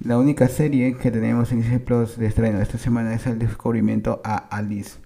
La 0.00 0.16
única 0.16 0.46
serie 0.46 0.96
que 0.96 1.10
tenemos 1.10 1.50
en 1.50 1.60
Disney 1.60 1.80
Plus 1.80 2.16
de 2.16 2.26
estreno 2.26 2.60
esta 2.60 2.78
semana 2.78 3.14
es 3.14 3.26
el 3.26 3.38
descubrimiento 3.38 4.20
a 4.24 4.36
Alice. 4.36 4.98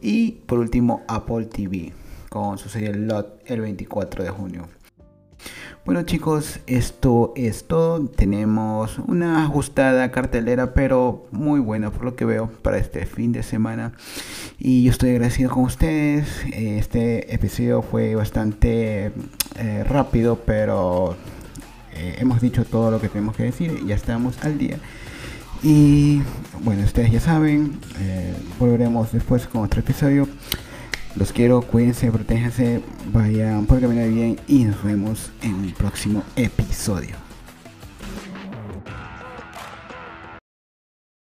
Y 0.00 0.32
por 0.46 0.58
último, 0.58 1.02
Apple 1.08 1.46
TV 1.46 1.92
con 2.28 2.58
su 2.58 2.68
serie 2.68 2.94
Lot 2.94 3.42
el 3.46 3.60
24 3.60 4.24
de 4.24 4.30
junio. 4.30 4.68
Bueno 5.84 6.02
chicos, 6.02 6.60
esto 6.66 7.32
es 7.36 7.64
todo. 7.64 8.06
Tenemos 8.06 8.98
una 8.98 9.44
ajustada 9.44 10.10
cartelera, 10.10 10.74
pero 10.74 11.26
muy 11.32 11.58
buena 11.58 11.90
por 11.90 12.04
lo 12.04 12.16
que 12.16 12.24
veo 12.24 12.50
para 12.62 12.78
este 12.78 13.06
fin 13.06 13.32
de 13.32 13.42
semana. 13.42 13.92
Y 14.58 14.84
yo 14.84 14.90
estoy 14.90 15.10
agradecido 15.10 15.50
con 15.50 15.64
ustedes. 15.64 16.28
Este 16.52 17.34
episodio 17.34 17.82
fue 17.82 18.14
bastante 18.14 19.10
eh, 19.56 19.84
rápido, 19.88 20.38
pero 20.44 21.16
eh, 21.94 22.16
hemos 22.18 22.40
dicho 22.40 22.64
todo 22.64 22.90
lo 22.90 23.00
que 23.00 23.08
tenemos 23.08 23.34
que 23.34 23.44
decir 23.44 23.84
ya 23.86 23.94
estamos 23.94 24.38
al 24.44 24.58
día. 24.58 24.78
Y 25.62 26.22
bueno, 26.64 26.84
ustedes 26.84 27.12
ya 27.12 27.20
saben, 27.20 27.78
eh, 27.98 28.34
volveremos 28.58 29.12
después 29.12 29.46
con 29.46 29.64
otro 29.64 29.80
episodio. 29.80 30.26
Los 31.16 31.32
quiero, 31.32 31.60
cuídense, 31.62 32.10
protéjanse, 32.10 32.80
vayan 33.12 33.66
por 33.66 33.80
caminar 33.80 34.08
bien 34.08 34.38
y 34.46 34.64
nos 34.64 34.82
vemos 34.82 35.30
en 35.42 35.64
el 35.64 35.72
próximo 35.74 36.22
episodio. 36.36 37.29